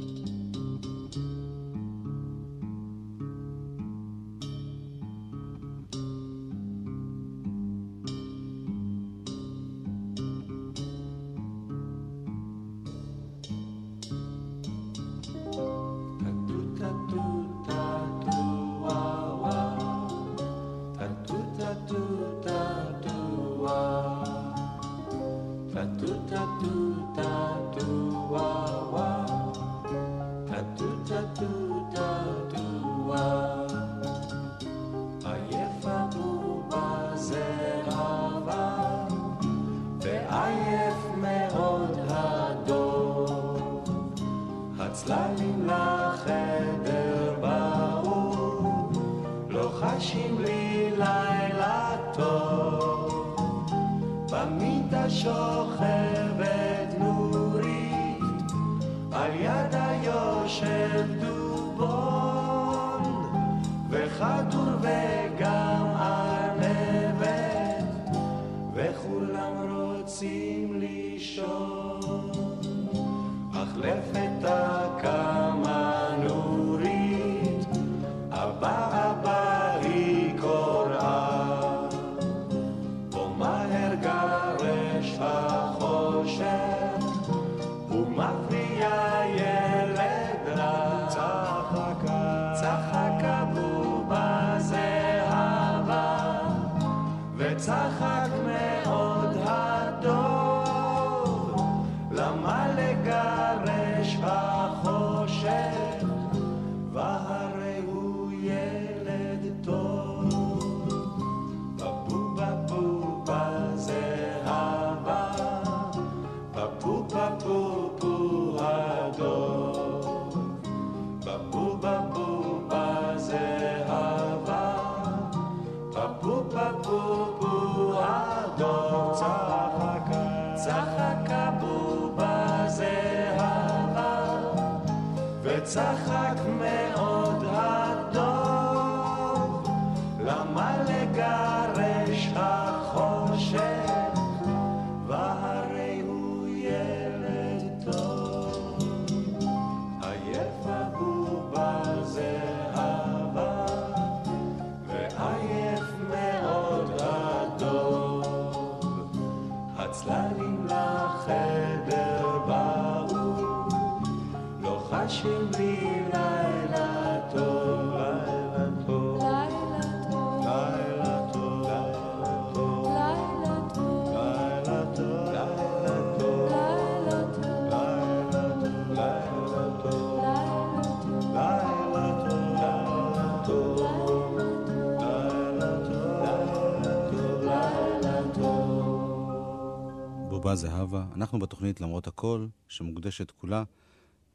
אנחנו 191.17 191.39
בתוכנית 191.39 191.81
למרות 191.81 192.07
הכל, 192.07 192.47
שמוקדשת 192.67 193.31
כולה 193.31 193.63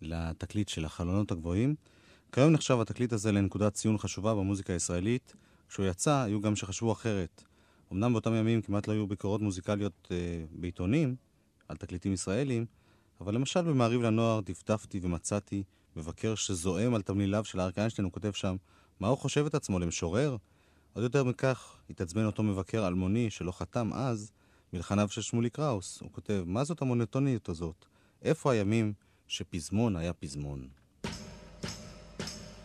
לתקליט 0.00 0.68
של 0.68 0.84
החלונות 0.84 1.30
הגבוהים. 1.30 1.74
כיום 2.32 2.52
נחשב 2.52 2.80
התקליט 2.80 3.12
הזה 3.12 3.32
לנקודת 3.32 3.74
ציון 3.74 3.98
חשובה 3.98 4.34
במוזיקה 4.34 4.72
הישראלית. 4.72 5.34
כשהוא 5.68 5.86
יצא, 5.86 6.22
היו 6.22 6.40
גם 6.40 6.56
שחשבו 6.56 6.92
אחרת. 6.92 7.44
אמנם 7.92 8.12
באותם 8.12 8.34
ימים 8.34 8.62
כמעט 8.62 8.88
לא 8.88 8.92
היו 8.92 9.06
ביקורות 9.06 9.40
מוזיקליות 9.40 10.08
אה, 10.10 10.16
בעיתונים 10.50 11.16
על 11.68 11.76
תקליטים 11.76 12.12
ישראלים, 12.12 12.66
אבל 13.20 13.34
למשל 13.34 13.62
במעריב 13.62 14.02
לנוער 14.02 14.40
דפדפתי 14.40 15.00
ומצאתי 15.02 15.62
מבקר 15.96 16.34
שזועם 16.34 16.94
על 16.94 17.02
תמליליו 17.02 17.44
של 17.44 17.60
אריק 17.60 17.78
איינשטיין, 17.78 18.04
הוא 18.04 18.12
כותב 18.12 18.32
שם, 18.32 18.56
מה 19.00 19.08
הוא 19.08 19.18
חושב 19.18 19.46
את 19.46 19.54
עצמו, 19.54 19.78
למשורר? 19.78 20.36
עוד 20.92 21.04
יותר 21.04 21.24
מכך, 21.24 21.76
התעצבן 21.90 22.24
אותו 22.24 22.42
מבקר 22.42 22.88
אלמוני 22.88 23.30
שלא 23.30 23.52
חתם 23.52 23.90
אז 23.92 24.32
מלחניו 24.72 25.08
של 25.08 25.22
שמולי 25.22 25.50
קראוס. 25.50 26.00
הוא 26.00 26.12
כותב, 26.12 26.42
מה 26.46 26.64
זאת 26.64 26.82
המונוטוניות 26.82 27.48
הזאת? 27.48 27.86
איפה 28.22 28.52
הימים 28.52 28.92
שפזמון 29.28 29.96
היה 29.96 30.12
פזמון? 30.12 30.68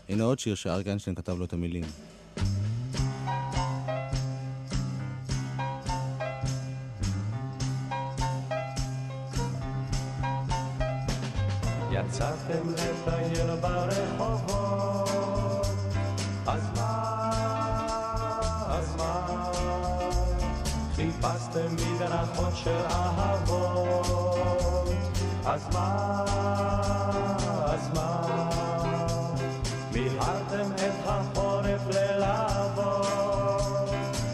הנה 0.09 0.23
עוד 0.23 0.39
שיר 0.39 0.55
שאריק 0.55 0.87
איינשטיין 0.87 1.15
כתב 1.15 1.37
לו 1.37 1.45
את 1.45 1.53
המילים. 1.53 1.83
יצאתם 11.91 12.69
לטייל 12.69 13.55
ברחובות, 13.55 15.07
אז 16.47 16.61
מה, 16.75 16.86
חיפשתם 21.57 21.75
מדרכות 21.75 22.55
של 22.55 22.85
אהבות, 22.91 24.07
אז 25.45 25.67
מה, 25.73 26.23
אז 27.65 27.89
מה, 27.93 28.21
מילאתם 29.91 30.71
את 30.75 31.05
החורף 31.05 31.81
ללהבות, 31.87 33.09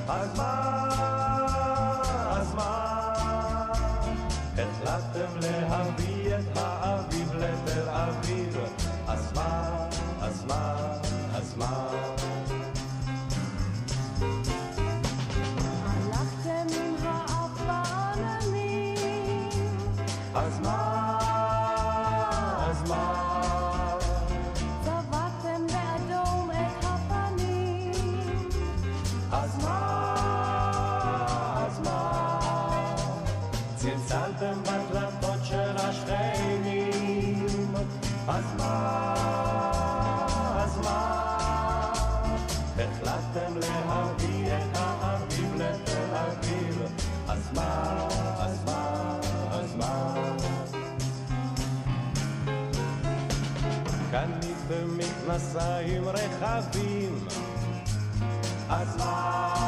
אז 0.08 0.38
מה, 0.38 0.88
אז 2.32 2.54
מה, 2.56 3.14
החלטתם 4.58 5.40
להביא 5.42 6.36
את 6.36 6.58
האביב 6.58 7.34
לתל 7.34 7.90
אביב, 7.90 8.58
אז 9.08 9.34
מה, 9.36 9.88
אז 10.22 10.46
מה, 10.46 10.76
אז 11.36 11.58
מה? 11.58 12.03
מכנסיים 55.24 56.04
רחבים, 56.08 57.28
אז 58.70 58.98
מה, 58.98 59.63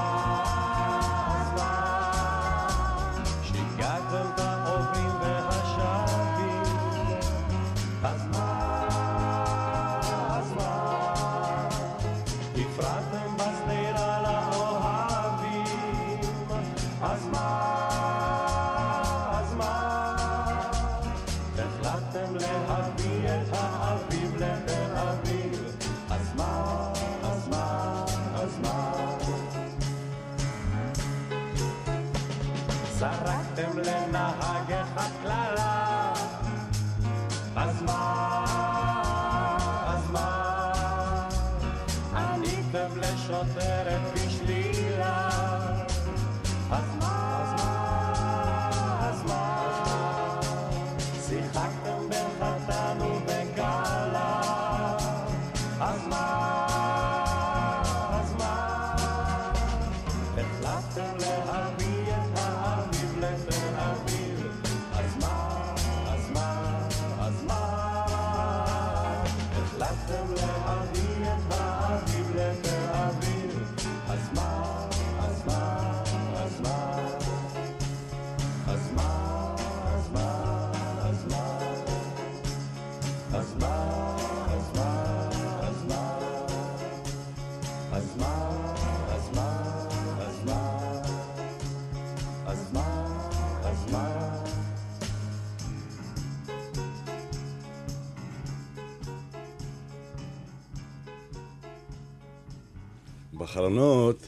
בחלונות, 103.56 104.26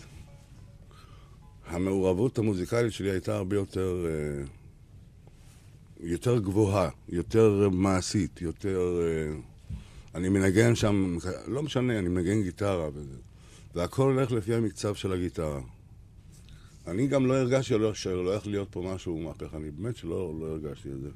המעורבות 1.68 2.38
המוזיקלית 2.38 2.94
שלי 2.94 3.10
הייתה 3.12 3.36
הרבה 3.36 3.56
יותר, 3.56 4.06
אה, 4.10 4.44
יותר 6.00 6.40
גבוהה, 6.40 6.90
יותר 7.10 7.70
מעשית, 7.72 8.42
יותר... 8.42 9.00
אה, 9.02 9.38
אני 10.16 10.30
מנגן 10.30 10.76
שם, 10.76 11.18
לא 11.48 11.64
משנה, 11.64 12.00
אני 12.00 12.10
מנגן 12.10 12.42
גיטרה 12.44 12.90
וזה. 12.94 13.18
והכל 13.76 14.12
הולך 14.12 14.32
לפי 14.32 14.54
המקצב 14.54 14.96
של 14.96 15.14
הגיטרה. 15.14 15.60
אני 16.88 17.08
גם 17.08 17.26
לא 17.26 17.34
הרגשתי 17.34 17.64
שלא- 17.70 17.94
שלא 17.94 18.32
הולך 18.32 18.48
להיות 18.48 18.68
פה 18.72 18.92
משהו 18.96 19.18
מהפכני, 19.20 19.72
באמת 19.72 19.96
שלא 19.96 20.34
לא 20.40 20.46
הרגשתי 20.46 20.90
את 20.92 21.00
זה. 21.02 21.10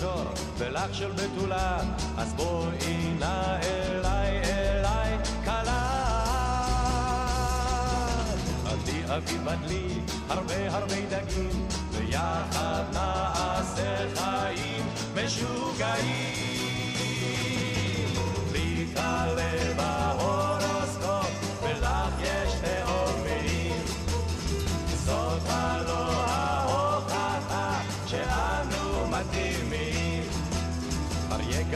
שור, 0.00 0.24
ולך 0.58 0.94
של 0.94 1.10
בתולה, 1.12 1.78
אז 2.18 2.34
בואי 2.34 3.14
נא 3.18 3.56
אליי, 3.62 4.40
אליי, 4.44 5.18
כלה. 5.44 6.24
עדי 8.66 9.02
אבי 9.16 9.38
בדלי, 9.38 9.88
הרבה 10.28 10.76
הרבה 10.76 10.94
דגים, 11.10 11.66
ויחד 11.90 12.84
נעשה 12.92 14.06
חיים 14.14 14.86
משוגעים. 15.14 16.48
להתעלה 18.52 19.74
בהורוסקופ, 19.76 19.77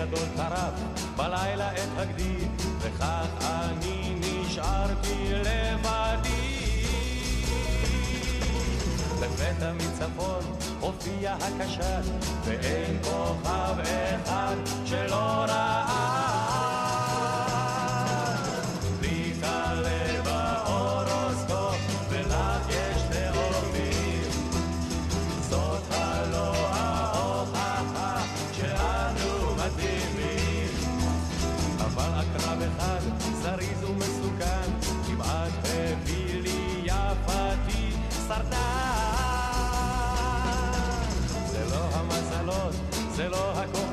גדול 0.03 0.27
טרף 0.37 1.03
בלילה 1.17 1.73
את 1.73 1.89
הגדי, 1.99 2.37
וכך 2.79 3.27
אני 3.41 4.15
נשארתי 4.21 5.33
לבדי. 5.33 6.85
לפתע 9.21 9.73
מצפון 9.73 10.43
הופיע 10.81 11.37
הקשת, 11.41 12.03
ואין 12.45 12.99
כוכב 13.03 13.75
אחד 13.81 14.57
שלא 14.85 15.45
ראה. 15.49 16.42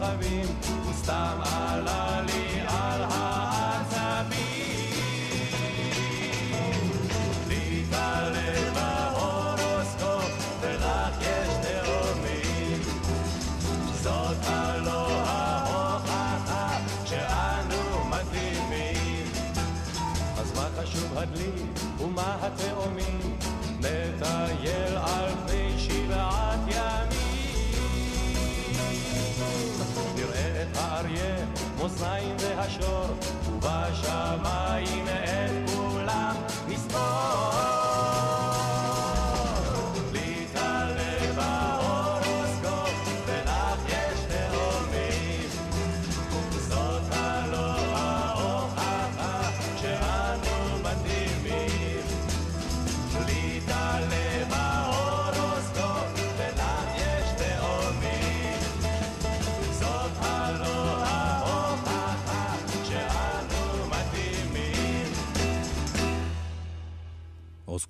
לא 0.10 0.14
הכוכבים, 0.14 0.46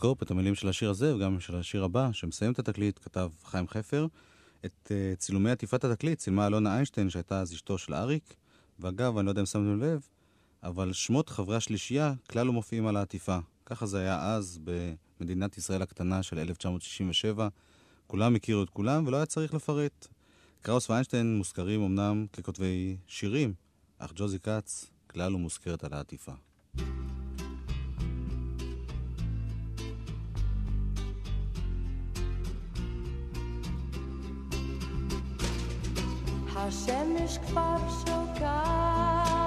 הורוסקופ, 0.01 0.23
את 0.23 0.31
המילים 0.31 0.55
של 0.55 0.69
השיר 0.69 0.89
הזה 0.89 1.15
וגם 1.15 1.39
של 1.39 1.55
השיר 1.55 1.83
הבא, 1.83 2.09
שמסיים 2.11 2.51
את 2.51 2.59
התקליט, 2.59 2.99
כתב 3.03 3.29
חיים 3.43 3.67
חפר. 3.67 4.07
את 4.65 4.91
uh, 4.91 5.17
צילומי 5.17 5.51
עטיפת 5.51 5.83
התקליט 5.83 6.19
צילמה 6.19 6.47
אלונה 6.47 6.73
איינשטיין, 6.73 7.09
שהייתה 7.09 7.39
אז 7.39 7.53
אשתו 7.53 7.77
של 7.77 7.93
אריק. 7.93 8.35
ואגב, 8.79 9.17
אני 9.17 9.25
לא 9.25 9.31
יודע 9.31 9.41
אם 9.41 9.45
שמתם 9.45 9.79
לב, 9.79 10.07
אבל 10.63 10.93
שמות 10.93 11.29
חברי 11.29 11.55
השלישייה 11.55 12.13
כלל 12.29 12.45
לא 12.45 12.53
מופיעים 12.53 12.87
על 12.87 12.97
העטיפה. 12.97 13.37
ככה 13.65 13.85
זה 13.85 13.99
היה 13.99 14.35
אז 14.35 14.59
במדינת 15.19 15.57
ישראל 15.57 15.81
הקטנה 15.81 16.23
של 16.23 16.39
1967. 16.39 17.47
כולם 18.07 18.35
הכירו 18.35 18.63
את 18.63 18.69
כולם 18.69 19.07
ולא 19.07 19.17
היה 19.17 19.25
צריך 19.25 19.53
לפרט. 19.53 20.07
קראוס 20.61 20.89
ואיינשטיין 20.89 21.37
מוזכרים 21.37 21.81
אמנם 21.81 22.25
ככותבי 22.33 22.97
שירים, 23.07 23.53
אך 23.97 24.11
ג'וזי 24.15 24.39
כץ 24.39 24.85
כלל 25.07 25.31
לא 25.31 25.37
מוזכרת 25.37 25.83
על 25.83 25.93
העטיפה. 25.93 26.33
השמש 36.61 37.37
כבר 37.37 37.77
שוקעת 37.99 38.41
על 38.41 39.38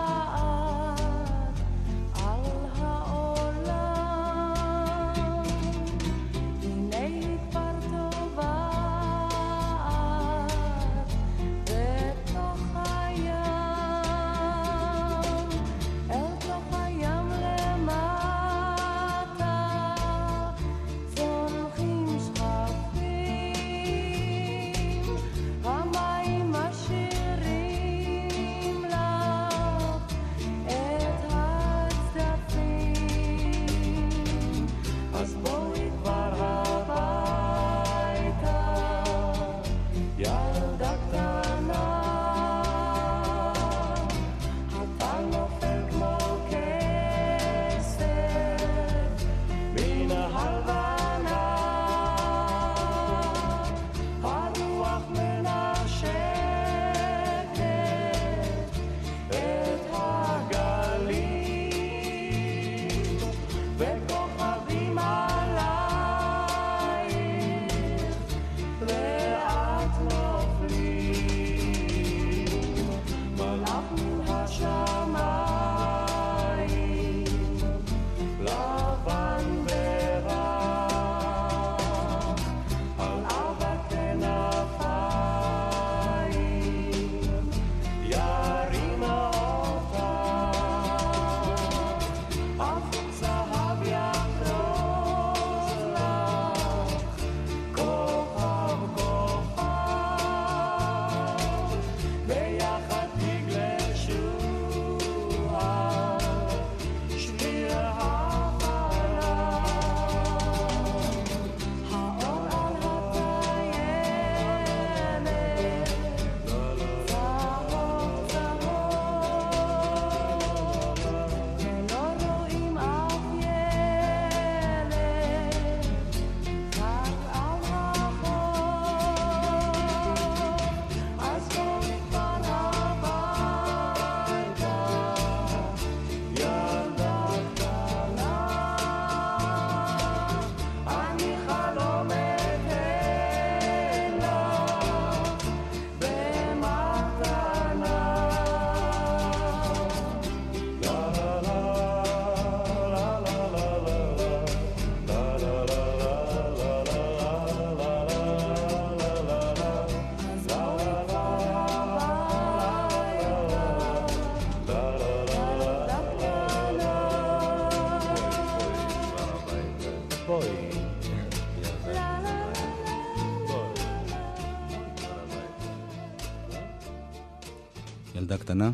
קטנה. 178.53 178.71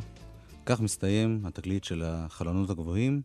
כך 0.67 0.81
מסתיים 0.81 1.41
התקליט 1.45 1.85
של 1.85 2.03
החלונות 2.07 2.71
הגבוהים. 2.71 3.23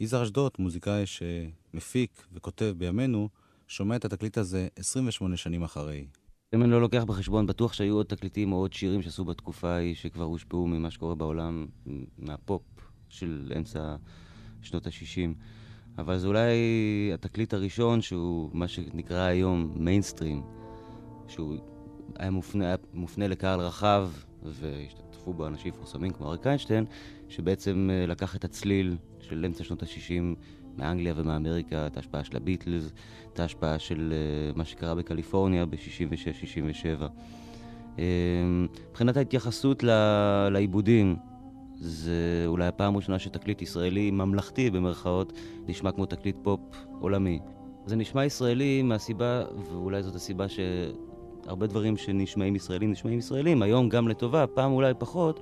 יזהר 0.00 0.22
אשדוד, 0.22 0.52
מוזיקאי 0.58 1.04
שמפיק 1.06 2.26
וכותב 2.32 2.74
בימינו, 2.78 3.28
שומע 3.68 3.96
את 3.96 4.04
התקליט 4.04 4.38
הזה 4.38 4.68
28 4.76 5.36
שנים 5.36 5.62
אחרי. 5.62 6.06
אם 6.54 6.62
אני 6.62 6.70
לא 6.70 6.80
לוקח 6.80 7.04
בחשבון, 7.04 7.46
בטוח 7.46 7.72
שהיו 7.72 7.94
עוד 7.94 8.06
תקליטים 8.06 8.52
או 8.52 8.56
עוד 8.56 8.72
שירים 8.72 9.02
שעשו 9.02 9.24
בתקופה 9.24 9.68
ההיא, 9.68 9.94
שכבר 9.94 10.24
הושפעו 10.24 10.66
ממה 10.66 10.90
שקורה 10.90 11.14
בעולם, 11.14 11.66
מהפופ 12.18 12.62
של 13.08 13.52
אמצע 13.56 13.96
שנות 14.62 14.86
ה-60. 14.86 15.34
אבל 15.98 16.18
זה 16.18 16.26
אולי 16.26 16.50
התקליט 17.14 17.54
הראשון 17.54 18.00
שהוא 18.00 18.50
מה 18.52 18.68
שנקרא 18.68 19.20
היום 19.20 19.72
מיינסטרים, 19.76 20.42
שהוא 21.28 21.56
היה 22.18 22.30
מופנה, 22.30 22.66
היה 22.66 22.76
מופנה 22.92 23.28
לקהל 23.28 23.60
רחב, 23.60 24.10
והשתתפו 24.42 25.11
בו 25.26 25.46
אנשים 25.46 25.72
מפורסמים 25.72 26.10
כמו 26.10 26.28
אריק 26.28 26.46
איינשטיין, 26.46 26.84
שבעצם 27.28 27.90
אה, 27.92 28.06
לקח 28.06 28.36
את 28.36 28.44
הצליל 28.44 28.96
של 29.20 29.44
אמצע 29.44 29.64
שנות 29.64 29.82
ה-60 29.82 30.36
מאנגליה 30.76 31.14
ומאמריקה, 31.16 31.86
את 31.86 31.96
ההשפעה 31.96 32.24
של 32.24 32.36
הביטלס, 32.36 32.92
את 33.32 33.40
ההשפעה 33.40 33.78
של 33.78 34.12
uh, 34.52 34.58
מה 34.58 34.64
שקרה 34.64 34.94
בקליפורניה 34.94 35.66
ב-66-67. 35.66 37.02
Uh, 37.96 38.00
מבחינת 38.90 39.16
ההתייחסות 39.16 39.82
לעיבודים, 40.50 41.16
זה 41.74 42.44
אולי 42.46 42.66
הפעם 42.66 42.94
הראשונה 42.94 43.18
שתקליט 43.18 43.62
ישראלי 43.62 44.10
ממלכתי, 44.10 44.70
במרכאות, 44.70 45.32
נשמע 45.66 45.92
כמו 45.92 46.06
תקליט 46.06 46.36
פופ 46.42 46.60
עולמי. 47.00 47.40
זה 47.86 47.96
נשמע 47.96 48.24
ישראלי 48.24 48.82
מהסיבה, 48.82 49.44
ואולי 49.70 50.02
זאת 50.02 50.14
הסיבה 50.14 50.46
שהרבה 51.44 51.66
דברים 51.66 51.96
שנשמעים 51.96 52.56
ישראלים 52.56 52.90
נשמעים 52.90 53.18
ישראלים, 53.18 53.62
היום 53.62 53.88
גם 53.88 54.08
לטובה, 54.08 54.46
פעם 54.46 54.72
אולי 54.72 54.92
פחות, 54.98 55.40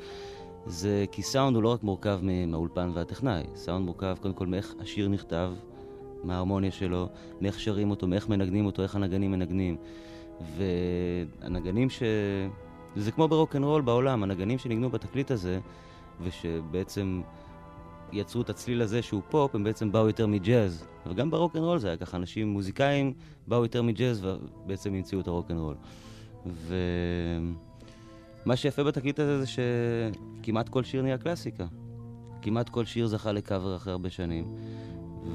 זה 0.66 1.04
כי 1.12 1.22
סאונד 1.22 1.56
הוא 1.56 1.62
לא 1.62 1.68
רק 1.68 1.82
מורכב 1.82 2.20
מהאולפן 2.22 2.90
והטכנאי, 2.94 3.44
סאונד 3.54 3.84
מורכב 3.84 4.16
קודם 4.20 4.34
כל 4.34 4.46
מאיך 4.46 4.74
השיר 4.80 5.08
נכתב, 5.08 5.52
מההרמוניה 6.24 6.70
שלו, 6.70 7.08
מאיך 7.40 7.60
שרים 7.60 7.90
אותו, 7.90 8.06
מאיך 8.06 8.28
מנגנים 8.28 8.66
אותו, 8.66 8.82
איך 8.82 8.96
הנגנים 8.96 9.30
מנגנים. 9.30 9.76
והנגנים 10.56 11.90
ש... 11.90 12.02
זה 12.96 13.12
כמו 13.12 13.28
ברוקנרול 13.28 13.82
בעולם, 13.82 14.22
הנגנים 14.22 14.58
שניגנו 14.58 14.90
בתקליט 14.90 15.30
הזה, 15.30 15.58
ושבעצם 16.22 17.20
יצרו 18.12 18.42
את 18.42 18.50
הצליל 18.50 18.82
הזה 18.82 19.02
שהוא 19.02 19.22
פופ, 19.28 19.54
הם 19.54 19.64
בעצם 19.64 19.92
באו 19.92 20.06
יותר 20.06 20.26
מג'אז. 20.26 20.86
וגם 21.06 21.30
ברוקנרול 21.30 21.78
זה 21.78 21.88
היה 21.88 21.96
ככה, 21.96 22.16
אנשים 22.16 22.48
מוזיקאים 22.48 23.12
באו 23.46 23.62
יותר 23.62 23.82
מג'אז 23.82 24.24
ובעצם 24.24 24.94
המציאו 24.94 25.20
את 25.20 25.28
הרוקנרול. 25.28 25.74
ו... 26.46 26.74
מה 28.44 28.56
שיפה 28.56 28.84
בתקליט 28.84 29.18
הזה 29.18 29.40
זה 29.40 29.46
שכמעט 29.46 30.68
כל 30.68 30.84
שיר 30.84 31.02
נהיה 31.02 31.18
קלאסיקה. 31.18 31.66
כמעט 32.42 32.68
כל 32.68 32.84
שיר 32.84 33.06
זכה 33.06 33.32
לקאבר 33.32 33.76
אחרי 33.76 33.92
הרבה 33.92 34.10
שנים. 34.10 34.54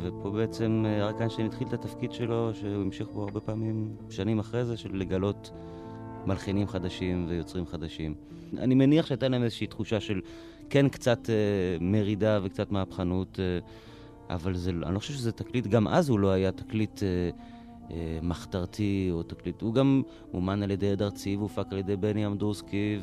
ופה 0.03 0.29
בעצם 0.29 0.83
אה, 0.85 1.03
אריק 1.03 1.15
איינשטיין 1.19 1.47
התחיל 1.47 1.67
את 1.67 1.73
התפקיד 1.73 2.11
שלו, 2.11 2.51
שהוא 2.53 2.81
המשיך 2.81 3.07
בו 3.07 3.23
הרבה 3.23 3.39
פעמים, 3.39 3.95
שנים 4.09 4.39
אחרי 4.39 4.65
זה, 4.65 4.77
של 4.77 4.97
לגלות 4.97 5.51
מלחינים 6.25 6.67
חדשים 6.67 7.25
ויוצרים 7.29 7.67
חדשים. 7.67 8.15
אני 8.57 8.75
מניח 8.75 9.05
שהייתה 9.05 9.27
להם 9.27 9.43
איזושהי 9.43 9.67
תחושה 9.67 9.99
של 9.99 10.21
כן 10.69 10.89
קצת 10.89 11.29
אה, 11.29 11.35
מרידה 11.81 12.39
וקצת 12.43 12.71
מהפכנות, 12.71 13.39
אה, 13.39 13.59
אבל 14.35 14.55
זה, 14.55 14.69
אני 14.69 14.93
לא 14.93 14.99
חושב 14.99 15.13
שזה 15.13 15.31
תקליט, 15.31 15.67
גם 15.67 15.87
אז 15.87 16.09
הוא 16.09 16.19
לא 16.19 16.29
היה 16.29 16.51
תקליט... 16.51 17.03
אה, 17.03 17.29
אה, 17.91 18.19
מחתרתי 18.21 19.09
או 19.11 19.23
תקליט. 19.23 19.61
הוא 19.61 19.73
גם 19.73 20.01
מומן 20.33 20.63
על 20.63 20.71
ידי 20.71 20.91
עד 20.91 21.01
ארצי 21.01 21.35
והופק 21.35 21.65
על 21.71 21.77
ידי 21.77 21.95
בני 21.95 22.25
אמדורסקי, 22.25 22.99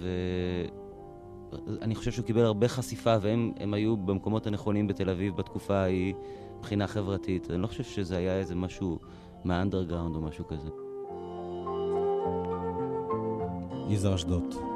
ואני. 0.00 1.94
חושב 1.94 2.10
שהוא 2.10 2.24
קיבל 2.24 2.44
הרבה 2.44 2.68
חשיפה, 2.68 3.16
והם 3.20 3.74
היו 3.74 3.96
במקומות 3.96 4.46
הנכונים 4.46 4.86
בתל 4.86 5.10
אביב 5.10 5.36
בתקופה 5.36 5.74
ההיא, 5.74 6.14
מבחינה 6.58 6.86
חברתית. 6.86 7.50
אני 7.50 7.62
לא 7.62 7.66
חושב 7.66 7.84
שזה 7.84 8.16
היה 8.16 8.38
איזה 8.38 8.54
משהו 8.54 8.98
מהאנדרגראונד 9.44 10.16
או 10.16 10.20
משהו 10.20 10.44
כזה. 10.46 10.68
יזהר 13.88 14.14
אשדוד. 14.14 14.67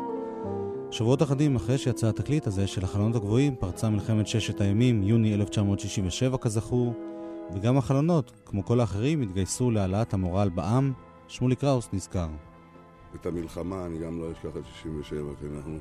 שבועות 0.93 1.23
אחדים 1.23 1.57
אחרי 1.57 1.79
שיצא 1.79 2.09
התקליט 2.09 2.47
הזה 2.47 2.67
של 2.67 2.85
החלונות 2.85 3.17
הגבוהים, 3.17 3.57
פרצה 3.57 3.89
מלחמת 3.89 4.27
ששת 4.27 4.61
הימים, 4.61 5.03
יוני 5.03 5.35
1967 5.35 6.39
כזכור, 6.39 6.95
וגם 7.55 7.79
החלונות, 7.79 8.33
כמו 8.45 8.65
כל 8.65 8.81
האחרים, 8.81 9.23
התגייסו 9.23 9.71
להעלאת 9.71 10.15
המורל 10.15 10.49
בעם. 10.49 10.93
שמולי 11.33 11.57
קראוס 11.57 11.89
נזכר. 11.93 12.29
את 13.15 13.27
המלחמה 13.27 13.87
אני 13.87 13.99
גם 13.99 14.21
לא 14.21 14.33
אשכח 14.33 14.57
את 14.57 14.67
67, 14.67 15.35
כי 15.41 15.47
אנחנו... 15.57 15.79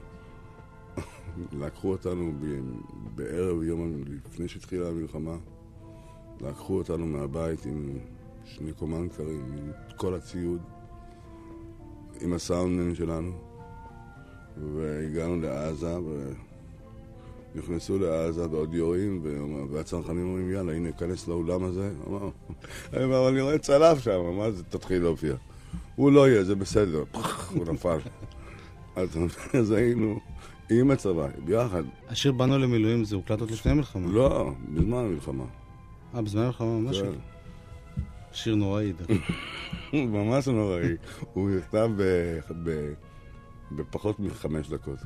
לקחו 1.66 1.91
אותנו 1.91 2.32
ב- 2.39 3.16
בערב 3.16 3.64
יום 3.64 4.03
לפני 4.07 4.47
שהתחילה 4.47 4.88
המלחמה, 4.88 5.36
לקחו 6.41 6.78
אותנו 6.78 7.07
מהבית 7.07 7.66
עם 7.66 7.99
שני 8.45 8.74
קומנקרים, 8.74 9.45
עם 9.57 9.72
כל 9.97 10.14
הציוד, 10.14 10.62
עם 12.22 12.34
הסאונדמן 12.34 12.95
שלנו, 12.95 13.32
והגענו 14.58 15.41
לעזה, 15.41 15.99
ו... 15.99 16.32
נכנסו 17.56 17.99
לעזה 17.99 18.49
ועוד 18.49 18.74
יורים, 18.74 19.22
והצנחנים 19.72 20.24
אומרים, 20.24 20.52
יאללה, 20.52 20.74
הנה, 20.74 20.91
כנס 20.91 21.28
לאולם 21.28 21.64
הזה. 21.64 21.91
אמר, 22.08 22.30
אני 23.30 23.41
רואה 23.41 23.58
צלף 23.58 23.99
שם, 23.99 24.36
מה 24.38 24.52
זה, 24.52 24.64
תתחיל 24.64 25.02
להופיע. 25.02 25.36
הוא 25.95 26.12
לא 26.12 26.30
יהיה, 26.30 26.43
זה 26.43 26.56
בסדר. 26.56 27.04
הוא 27.56 27.66
נפל. 27.74 27.97
אז 29.54 29.72
היינו 29.72 30.20
עם 30.70 30.91
הצבא, 30.91 31.28
ביחד. 31.45 31.84
השיר 32.10 32.32
באנו 32.32 32.58
למילואים 32.58 33.06
זה 33.06 33.16
הוקלט 33.16 33.39
עוד 33.39 33.52
לפני 33.52 33.72
המלחמה. 33.72 34.08
לא, 34.12 34.52
בזמן 34.70 34.97
המלחמה. 34.97 35.43
אה, 36.16 36.22
בזמן 36.22 36.41
המלחמה 36.41 36.80
ממש? 36.80 37.02
כן. 37.02 37.12
שיר 38.32 38.56
נוראי. 38.56 38.93
ממש 39.93 40.47
נוראי. 40.47 40.95
הוא 41.34 41.49
נכתב 41.49 41.89
בפחות 43.76 44.19
מחמש 44.19 44.69
דקות. 44.69 44.99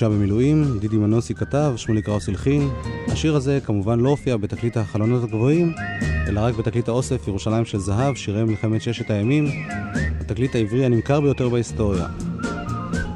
אישה 0.00 0.08
במילואים, 0.08 0.78
דידי 0.78 0.96
מנוסי 0.96 1.34
כתב, 1.34 1.72
שמולי 1.76 2.02
קראוס 2.02 2.28
הלחין. 2.28 2.68
השיר 3.08 3.36
הזה 3.36 3.58
כמובן 3.64 4.00
לא 4.00 4.08
הופיע 4.08 4.36
בתקליט 4.36 4.76
החלונות 4.76 5.24
הגבוהים, 5.24 5.72
אלא 6.28 6.40
רק 6.40 6.54
בתקליט 6.54 6.88
האוסף 6.88 7.28
ירושלים 7.28 7.64
של 7.64 7.78
זהב, 7.78 8.14
שירי 8.14 8.44
מלחמת 8.44 8.82
ששת 8.82 9.10
הימים, 9.10 9.46
התקליט 10.20 10.54
העברי 10.54 10.84
הנמכר 10.84 11.20
ביותר 11.20 11.48
בהיסטוריה. 11.48 12.06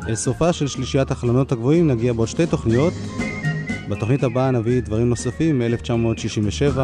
אל 0.08 0.14
סופה 0.14 0.52
של 0.52 0.66
שלישיית 0.66 1.10
החלונות 1.10 1.52
הגבוהים 1.52 1.90
נגיע 1.90 2.12
בעוד 2.12 2.28
שתי 2.28 2.46
תוכניות. 2.46 2.92
בתוכנית 3.88 4.22
הבאה 4.22 4.50
נביא 4.50 4.80
דברים 4.82 5.08
נוספים 5.08 5.58
מ-1967, 5.58 6.80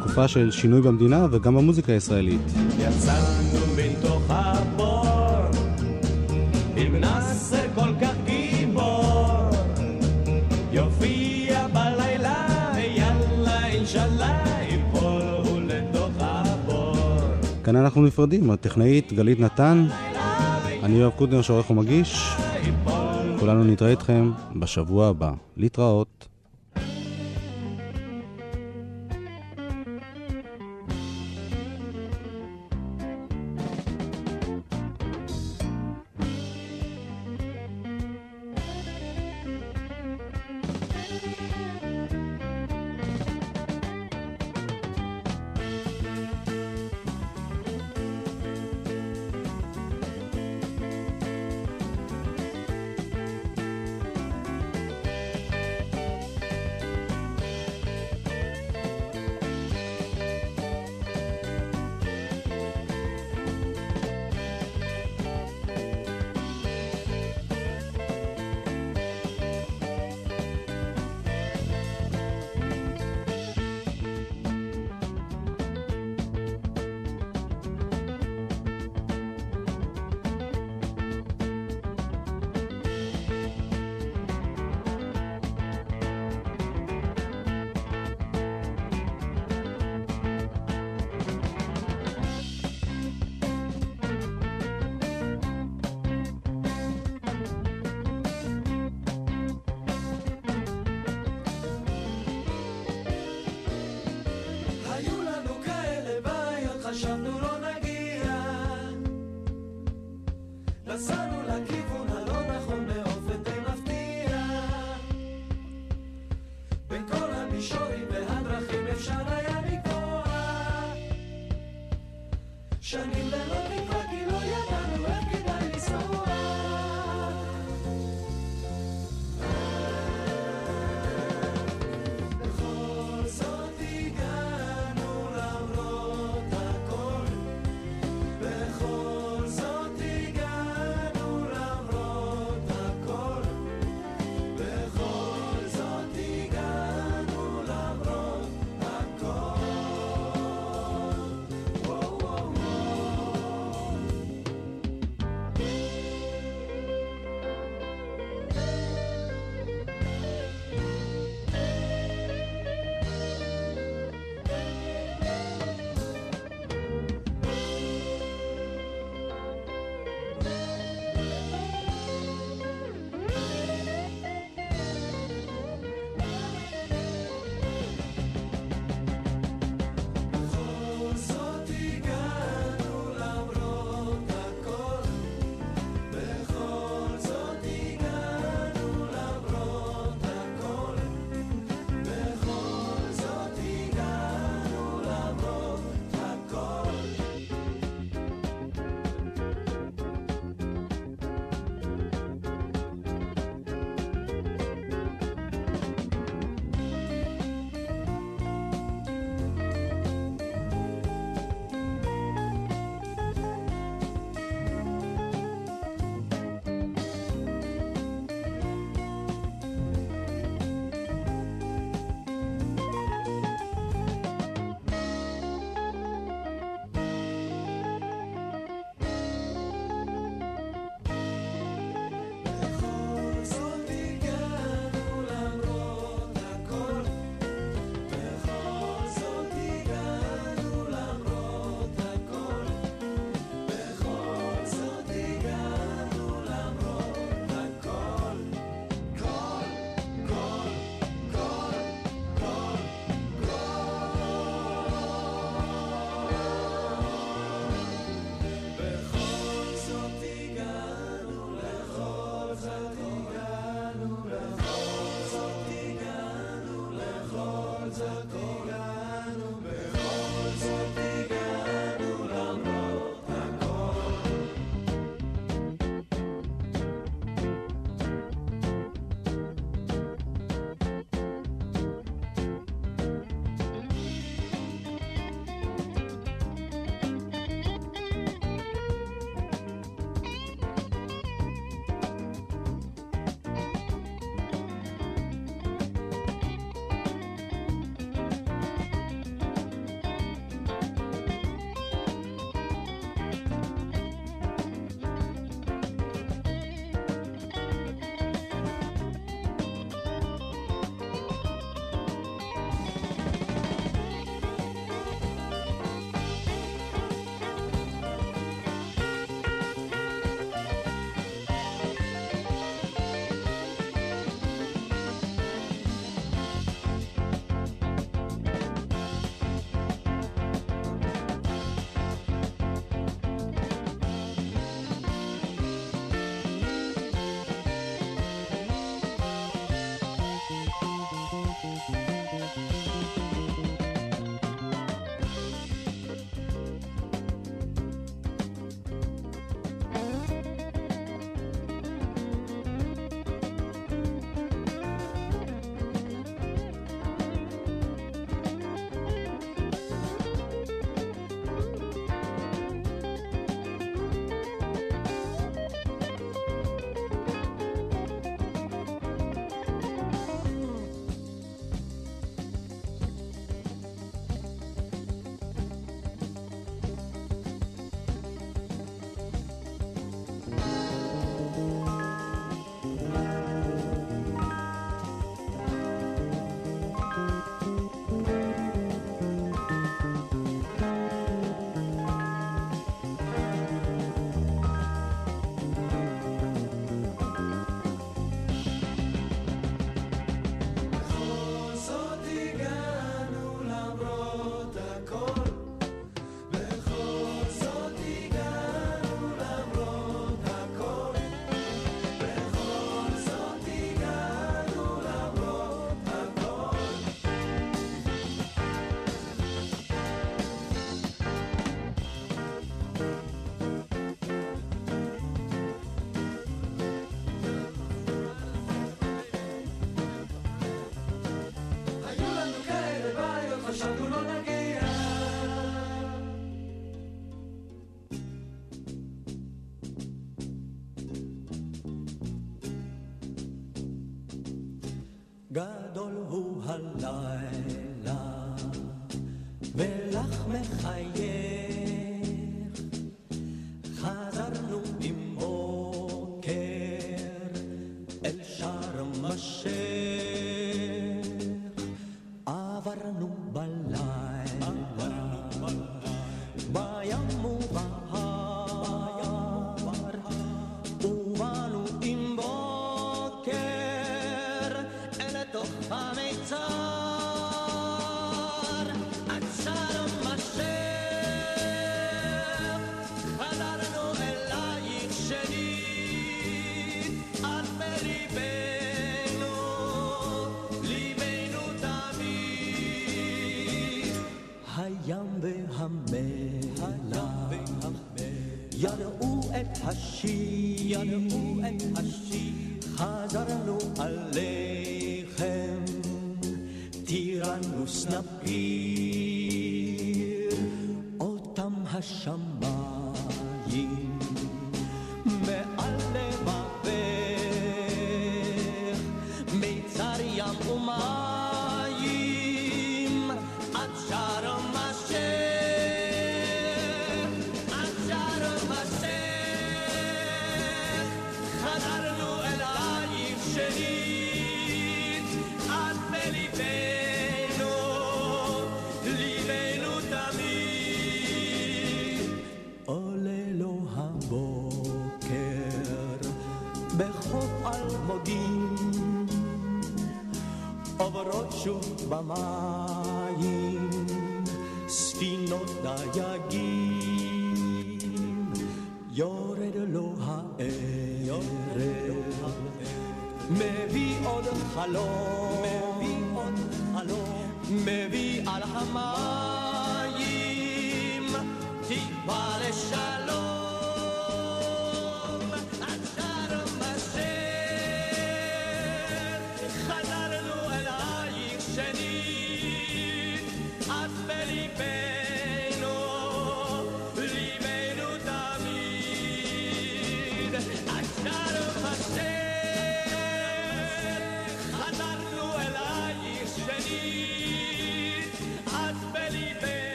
תקופה 0.00 0.28
של 0.28 0.50
שינוי 0.50 0.80
במדינה 0.80 1.26
וגם 1.30 1.54
במוזיקה 1.54 1.92
הישראלית. 1.92 2.40
יצאנו 2.78 3.45
כאן 17.66 17.76
אנחנו 17.76 18.02
נפרדים, 18.06 18.50
הטכנאית 18.50 19.12
גלית 19.12 19.40
נתן, 19.40 19.86
אני 20.82 20.94
יואב 20.94 21.12
קוטנר 21.16 21.42
שעורך 21.42 21.70
ומגיש. 21.70 22.36
כולנו 23.40 23.64
נתראה 23.64 23.90
איתכם 23.90 24.30
בשבוע 24.56 25.08
הבא. 25.08 25.32
להתראות. 25.56 26.28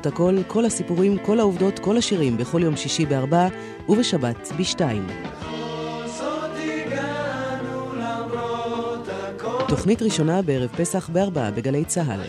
למרות 0.00 0.14
הכל, 0.14 0.36
כל 0.46 0.64
הסיפורים, 0.64 1.18
כל 1.18 1.40
העובדות, 1.40 1.78
כל 1.78 1.96
השירים, 1.96 2.36
בכל 2.36 2.62
יום 2.62 2.76
שישי 2.76 3.06
בארבע 3.06 3.48
ובשבת 3.88 4.52
בשתיים. 4.58 5.06
תוכנית 9.68 10.02
ראשונה 10.02 10.42
בערב 10.42 10.70
פסח 10.76 11.08
בארבעה 11.08 11.50
בגלי 11.50 11.84
צה"ל. 11.84 12.20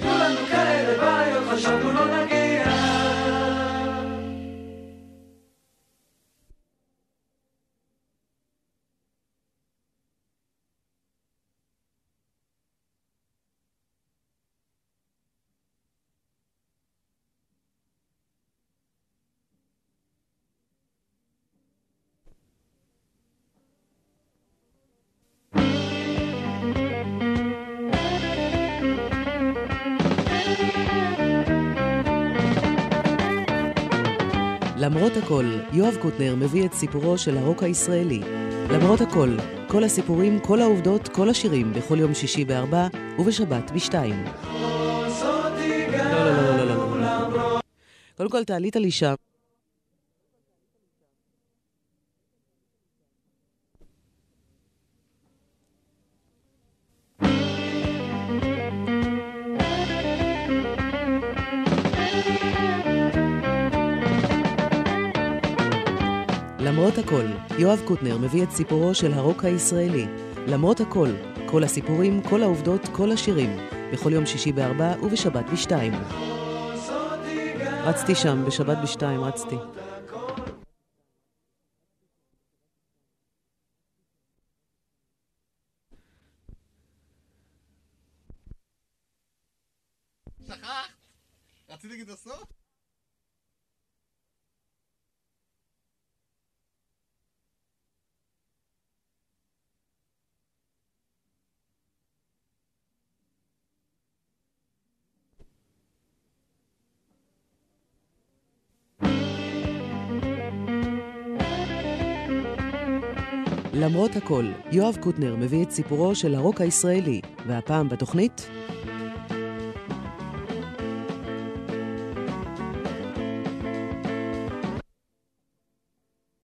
למרות 34.82 35.18
הכל, 35.18 35.46
יואב 35.74 35.96
קוטנר 36.02 36.36
מביא 36.36 36.66
את 36.66 36.74
סיפורו 36.74 37.18
של 37.18 37.38
הרוק 37.38 37.64
הישראלי. 37.64 38.22
למרות 38.70 39.02
הכל, 39.02 39.30
כל 39.68 39.84
הסיפורים, 39.84 40.40
כל 40.40 40.62
העובדות, 40.62 41.08
כל 41.08 41.30
השירים, 41.30 41.74
בכל 41.74 42.00
יום 42.00 42.14
שישי 42.14 42.46
בארבע 42.46 42.88
ובשבת 43.20 43.72
בשתיים. 43.72 44.26
לא, 44.26 44.62
לא, 46.12 46.32
לא, 46.32 46.58
לא, 46.58 46.66
לא, 46.66 46.76
לא, 47.02 47.38
לא. 47.38 47.60
קודם 48.18 48.30
כל, 48.30 48.44
תעלית 48.44 48.76
לי 48.76 48.92
שם. 48.92 49.14
למרות 66.72 66.98
הכל, 66.98 67.26
יואב 67.60 67.82
קוטנר 67.86 68.18
מביא 68.18 68.44
את 68.44 68.52
סיפורו 68.52 68.96
של 68.96 69.14
הרוק 69.14 69.46
הישראלי. 69.46 70.06
למרות 70.48 70.80
הכל, 70.80 71.10
כל 71.46 71.64
הסיפורים, 71.64 72.22
כל 72.30 72.44
העובדות, 72.44 72.82
כל 72.92 73.12
השירים, 73.12 73.50
בכל 73.94 74.14
יום 74.14 74.26
שישי 74.26 74.52
בארבע 74.52 74.94
ובשבת 75.04 75.46
בשתיים. 75.54 75.94
רצתי 77.84 78.16
שם, 78.16 78.46
בשבת 78.48 78.78
בשתיים 78.84 79.24
רצתי. 79.24 79.56
שכחת? 90.48 90.90
רציתי 91.70 91.88
להגיד 91.88 92.08
בסוף? 92.08 92.61
למרות 113.82 114.16
הכל, 114.16 114.46
יואב 114.72 114.98
קוטנר 115.00 115.36
מביא 115.36 115.64
את 115.64 115.72
סיפורו 115.72 116.16
של 116.16 116.36
הרוק 116.36 116.62
הישראלי, 116.62 117.22
והפעם 117.48 117.90
בתוכנית 117.90 118.50